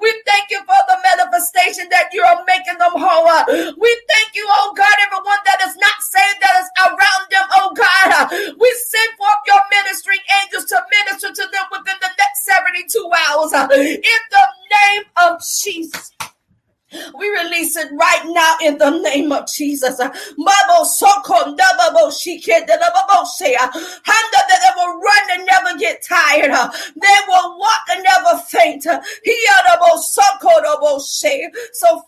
[0.00, 3.28] We thank you for the manifestation that you are making them whole.
[3.76, 7.70] We thank you, oh God, everyone that is not saved, that is around them, oh
[7.74, 8.30] God.
[8.30, 13.52] We send forth your ministering angels to minister to them within the next 72 hours
[13.52, 16.12] uh, in the name of Jesus.
[16.92, 20.00] We release it right now in the name of Jesus.
[20.00, 22.68] Mabo soko double she kid
[23.26, 26.52] say Handa that they will run and never get tired.
[26.52, 28.84] They will walk and never faint.
[28.84, 29.00] So,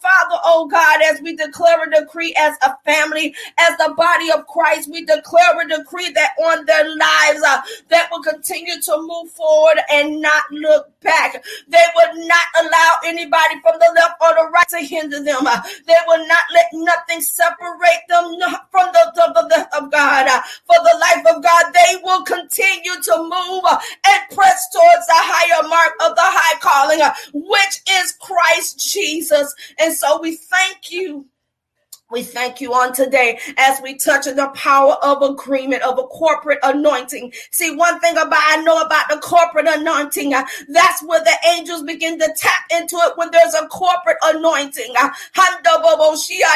[0.01, 4.47] Father, oh God, as we declare a decree as a family, as the body of
[4.47, 9.31] Christ, we declare a decree that on their lives uh, that will continue to move
[9.31, 11.43] forward and not look back.
[11.69, 15.47] They would not allow anybody from the left or the right to hinder them.
[15.47, 18.37] Uh, they will not let nothing separate them
[18.71, 20.27] from the, love of God.
[20.29, 25.07] Uh, for the life of God, they will continue to move uh, and press towards
[25.07, 27.01] the higher mark of the high calling,
[27.33, 29.55] which is Christ Jesus.
[29.79, 31.27] And so we thank you
[32.11, 36.59] we thank you on today as we touch the power of agreement, of a corporate
[36.63, 37.33] anointing.
[37.51, 41.83] See, one thing about I know about the corporate anointing, uh, that's where the angels
[41.83, 44.95] begin to tap into it when there's a corporate anointing.
[44.99, 45.11] Uh,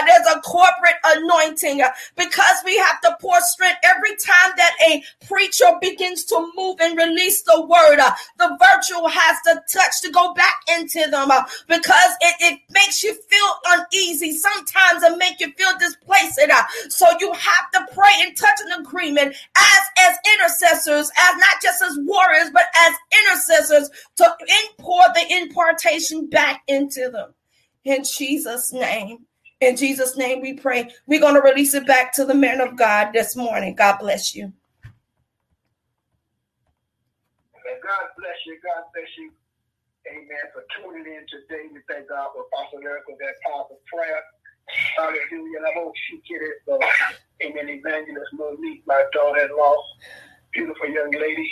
[0.06, 5.04] there's a corporate anointing uh, because we have to pour strength every time that a
[5.26, 7.98] preacher begins to move and release the word.
[7.98, 12.60] Uh, the virtual has to touch to go back into them uh, because it, it
[12.70, 14.32] makes you feel uneasy.
[14.32, 16.40] Sometimes it makes you feel displaced.
[16.40, 21.62] Uh, so you have to pray and touch an agreement as as intercessors, as not
[21.62, 22.94] just as warriors, but as
[23.26, 24.24] intercessors to
[24.64, 27.34] import the impartation back into them.
[27.84, 29.26] In Jesus' name.
[29.60, 30.90] In Jesus' name we pray.
[31.06, 33.76] We're going to release it back to the man of God this morning.
[33.76, 34.52] God bless you.
[37.82, 38.58] God bless you.
[38.62, 39.30] God bless you.
[40.10, 40.44] Amen.
[40.54, 41.70] For tuning in today.
[41.70, 44.22] We thank God for Apostle Eric with that powerful prayer.
[44.96, 45.60] Hallelujah.
[45.66, 46.56] I won't she get it.
[46.70, 46.78] Uh,
[47.44, 47.68] amen.
[47.68, 49.76] Evangelist Monique, my daughter-in-law,
[50.52, 51.50] beautiful young lady.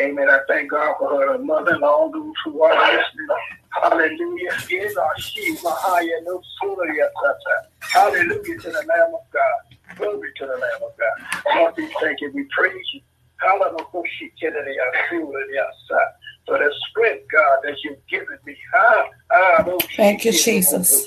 [0.00, 0.28] Amen.
[0.30, 3.28] I thank God for her mother and all those who are listening.
[3.70, 4.52] Hallelujah.
[7.80, 9.96] Hallelujah to the Lamb of God.
[9.96, 11.56] Glory to the Lamb of God.
[11.56, 12.30] Lord, we thank you.
[12.34, 13.00] We praise you.
[13.38, 13.86] Hallelujah
[16.46, 18.56] for the strength, God, that you've given me.
[18.74, 21.06] Ah, ah, thank you, Jesus.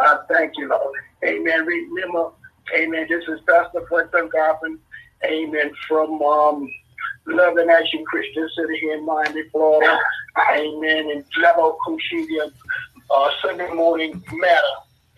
[0.00, 0.94] I thank you, Lord.
[1.24, 1.66] Amen.
[1.66, 2.30] Remember,
[2.76, 3.06] amen.
[3.08, 4.78] This is Pastor Franklin Garvin.
[5.24, 5.72] Amen.
[5.88, 6.72] From um,
[7.26, 9.98] Love in Action Christian Center here in Miami, Florida.
[10.52, 11.10] Amen.
[11.10, 12.52] And Level Cushidia,
[13.14, 14.62] uh, Sunday morning matter.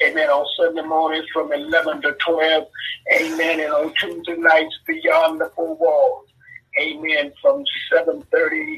[0.03, 0.31] Amen.
[0.31, 2.67] On Sunday mornings from 11 to 12.
[3.15, 3.61] Amen.
[3.61, 6.30] And on Tuesday nights, beyond the four walls
[6.79, 8.77] amen, from 7.30,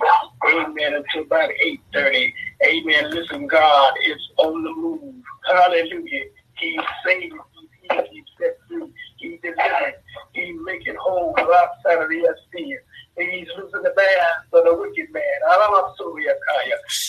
[0.54, 1.50] amen, until about
[1.94, 2.32] 8.30.
[2.64, 3.10] Amen.
[3.10, 5.14] Listen, God is on the move.
[5.46, 6.24] Hallelujah.
[6.58, 9.94] He's saving, he's healing, he's set free, he's delivering,
[10.32, 12.78] he's making whole outside of the sin.
[13.18, 15.22] And he's losing the bands of the wicked man.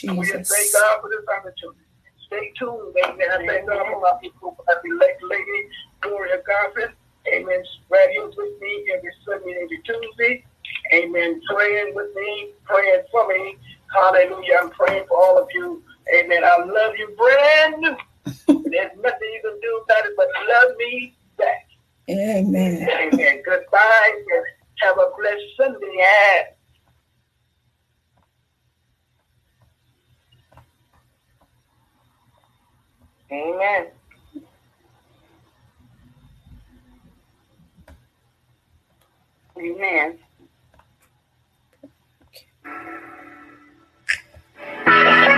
[0.04, 1.80] And we thank God for this opportunity.
[2.28, 3.28] Stay tuned, amen.
[3.32, 5.68] I thank God for my people, my elect lady,
[6.02, 6.92] Gloria Garfield.
[7.34, 7.64] Amen.
[7.90, 10.46] Radios with me every Sunday and every Tuesday.
[10.94, 11.42] Amen.
[11.50, 13.58] Praying with me, praying for me.
[13.96, 14.60] Hallelujah.
[14.62, 15.84] I'm praying for all of you.
[16.16, 16.44] Amen.
[16.44, 17.98] I love you, Brand.
[18.26, 21.68] There's nothing you can do about it but love me back.
[22.10, 22.88] Amen.
[22.90, 23.42] Amen.
[23.46, 24.24] Goodbye
[24.84, 25.88] have a blessed Sunday.
[33.32, 33.88] Amen.
[39.58, 40.20] Amen.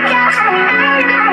[0.06, 1.25] Yeah, yeah, yeah.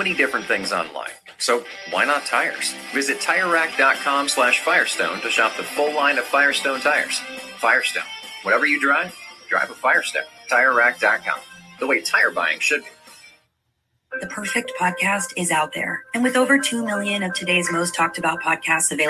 [0.00, 2.72] Many different things online, so why not tires?
[2.94, 7.18] Visit TireRack.com slash Firestone to shop the full line of Firestone tires.
[7.58, 8.08] Firestone,
[8.42, 9.14] whatever you drive,
[9.50, 10.22] drive a Firestone.
[10.50, 11.38] TireRack.com,
[11.80, 12.88] the way tire buying should be.
[14.22, 16.02] The perfect podcast is out there.
[16.14, 19.08] And with over 2 million of today's most talked about podcasts available,